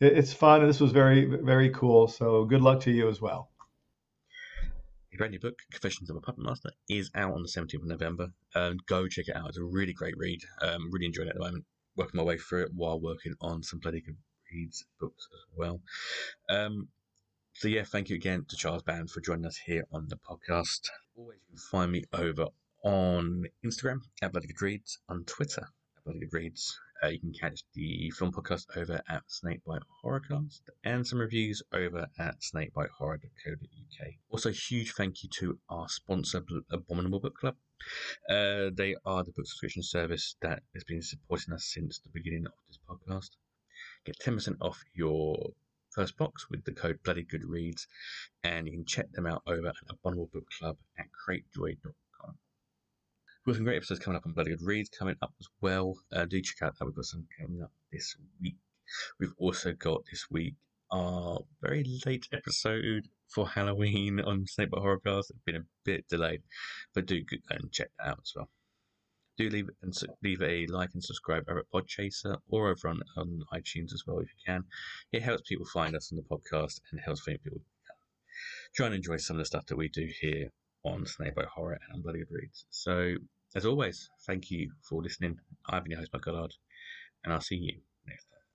it's 0.00 0.32
fun. 0.32 0.66
This 0.66 0.80
was 0.80 0.92
very 0.92 1.26
very 1.26 1.68
cool. 1.70 2.08
So 2.08 2.46
good 2.46 2.62
luck 2.62 2.80
to 2.80 2.90
you 2.90 3.08
as 3.08 3.20
well. 3.20 3.49
Brand 5.20 5.32
new 5.32 5.38
book, 5.38 5.58
Confessions 5.70 6.08
of 6.08 6.16
a 6.16 6.20
Puppet 6.22 6.42
Master, 6.42 6.70
is 6.88 7.10
out 7.14 7.34
on 7.34 7.42
the 7.42 7.48
17th 7.50 7.82
of 7.82 7.84
November. 7.84 8.32
Um, 8.54 8.78
go 8.86 9.06
check 9.06 9.28
it 9.28 9.36
out. 9.36 9.50
It's 9.50 9.58
a 9.58 9.62
really 9.62 9.92
great 9.92 10.16
read. 10.16 10.40
Um, 10.62 10.90
really 10.90 11.04
enjoying 11.04 11.28
it 11.28 11.32
at 11.32 11.36
the 11.36 11.44
moment. 11.44 11.66
Working 11.94 12.16
my 12.16 12.22
way 12.22 12.38
through 12.38 12.62
it 12.62 12.70
while 12.74 12.98
working 12.98 13.34
on 13.42 13.62
some 13.62 13.80
bloody 13.80 14.00
good 14.00 14.16
reads 14.50 14.86
books 14.98 15.28
as 15.30 15.58
well. 15.58 15.82
Um, 16.48 16.88
so 17.52 17.68
yeah, 17.68 17.82
thank 17.84 18.08
you 18.08 18.16
again 18.16 18.46
to 18.48 18.56
Charles 18.56 18.82
Band 18.82 19.10
for 19.10 19.20
joining 19.20 19.44
us 19.44 19.58
here 19.58 19.84
on 19.92 20.08
the 20.08 20.16
podcast. 20.16 20.88
Always 21.14 21.40
you 21.50 21.50
can 21.50 21.58
find 21.70 21.92
me 21.92 22.04
over 22.14 22.46
on 22.82 23.44
Instagram 23.62 23.98
at 24.22 24.32
Bloody 24.32 24.46
Good 24.46 24.62
Reads, 24.62 25.00
on 25.06 25.24
Twitter 25.24 25.68
Bloody 26.10 26.26
Good 26.26 26.32
Reads. 26.36 26.80
Uh, 27.04 27.08
you 27.08 27.20
can 27.20 27.32
catch 27.32 27.62
the 27.74 28.10
film 28.10 28.32
podcast 28.32 28.64
over 28.76 29.00
at 29.08 29.22
Snakebite 29.28 29.82
Horrorcast 30.04 30.60
and 30.82 31.06
some 31.06 31.20
reviews 31.20 31.62
over 31.72 32.08
at 32.18 32.40
snakebitehorror.co.uk. 32.40 34.08
Also, 34.28 34.50
huge 34.50 34.92
thank 34.94 35.22
you 35.22 35.28
to 35.38 35.56
our 35.68 35.88
sponsor, 35.88 36.42
Abominable 36.72 37.20
Book 37.20 37.36
Club. 37.36 37.54
Uh, 38.28 38.70
they 38.74 38.96
are 39.06 39.22
the 39.22 39.30
book 39.30 39.46
subscription 39.46 39.84
service 39.84 40.34
that 40.42 40.64
has 40.74 40.82
been 40.82 41.00
supporting 41.00 41.54
us 41.54 41.70
since 41.72 42.00
the 42.00 42.10
beginning 42.12 42.46
of 42.46 42.52
this 42.66 42.80
podcast. 42.88 43.30
Get 44.04 44.18
10% 44.18 44.56
off 44.60 44.82
your 44.92 45.52
first 45.90 46.16
box 46.16 46.50
with 46.50 46.64
the 46.64 46.72
code 46.72 46.98
Bloody 47.04 47.22
Good 47.22 47.44
Reads, 47.44 47.86
and 48.42 48.66
you 48.66 48.72
can 48.72 48.84
check 48.84 49.12
them 49.12 49.26
out 49.26 49.42
over 49.46 49.68
at 49.68 49.74
Abominable 49.88 50.30
Book 50.32 50.48
Club 50.58 50.76
at 50.98 51.06
cratejoy.com. 51.24 51.94
We've 53.50 53.56
got 53.56 53.58
some 53.58 53.64
great 53.64 53.76
episodes 53.78 54.00
coming 54.00 54.16
up 54.16 54.26
on 54.26 54.32
Bloody 54.32 54.50
Good 54.50 54.62
Reads 54.62 54.90
coming 54.90 55.16
up 55.22 55.32
as 55.40 55.48
well. 55.60 55.98
Uh, 56.12 56.24
do 56.24 56.40
check 56.40 56.62
out 56.62 56.78
that. 56.78 56.84
We've 56.84 56.94
got 56.94 57.04
some 57.04 57.26
coming 57.36 57.60
up 57.60 57.72
this 57.90 58.14
week. 58.40 58.54
We've 59.18 59.34
also 59.38 59.72
got 59.72 60.04
this 60.08 60.30
week 60.30 60.54
our 60.92 61.40
very 61.60 61.84
late 62.06 62.28
episode 62.32 63.08
for 63.26 63.48
Halloween 63.48 64.20
on 64.20 64.46
Snakebite 64.46 64.80
Horrorcast. 64.80 65.30
It's 65.30 65.40
been 65.44 65.56
a 65.56 65.64
bit 65.84 66.06
delayed, 66.08 66.42
but 66.94 67.06
do 67.06 67.24
go 67.24 67.38
and 67.50 67.72
check 67.72 67.88
that 67.98 68.10
out 68.10 68.20
as 68.22 68.32
well. 68.36 68.48
Do 69.36 69.50
leave 69.50 69.68
and 69.82 69.92
leave 70.22 70.42
a 70.42 70.68
like 70.68 70.90
and 70.94 71.02
subscribe 71.02 71.42
over 71.48 71.58
at 71.58 71.70
Podchaser 71.74 72.36
or 72.50 72.68
over 72.68 72.86
on, 72.86 73.00
on 73.16 73.42
iTunes 73.52 73.92
as 73.92 74.04
well 74.06 74.20
if 74.20 74.28
you 74.28 74.40
can. 74.46 74.62
It 75.10 75.24
helps 75.24 75.42
people 75.48 75.66
find 75.66 75.96
us 75.96 76.12
on 76.12 76.18
the 76.18 76.22
podcast 76.22 76.78
and 76.92 77.00
helps 77.00 77.24
people 77.24 77.58
try 78.76 78.86
and 78.86 78.94
enjoy 78.94 79.16
some 79.16 79.38
of 79.38 79.40
the 79.40 79.46
stuff 79.46 79.66
that 79.66 79.76
we 79.76 79.88
do 79.88 80.08
here 80.20 80.52
on 80.84 81.04
Snakebite 81.04 81.46
Horror 81.46 81.78
and 81.92 82.02
Bloody 82.02 82.20
Good 82.20 82.30
Reads. 82.30 82.66
So, 82.70 83.16
as 83.54 83.66
always, 83.66 84.08
thank 84.26 84.50
you 84.50 84.70
for 84.82 85.02
listening. 85.02 85.38
I've 85.68 85.82
been 85.84 85.92
your 85.92 86.00
host, 86.00 86.12
Mike 86.12 86.22
Goddard, 86.22 86.54
and 87.24 87.32
I'll 87.32 87.40
see 87.40 87.56
you 87.56 87.89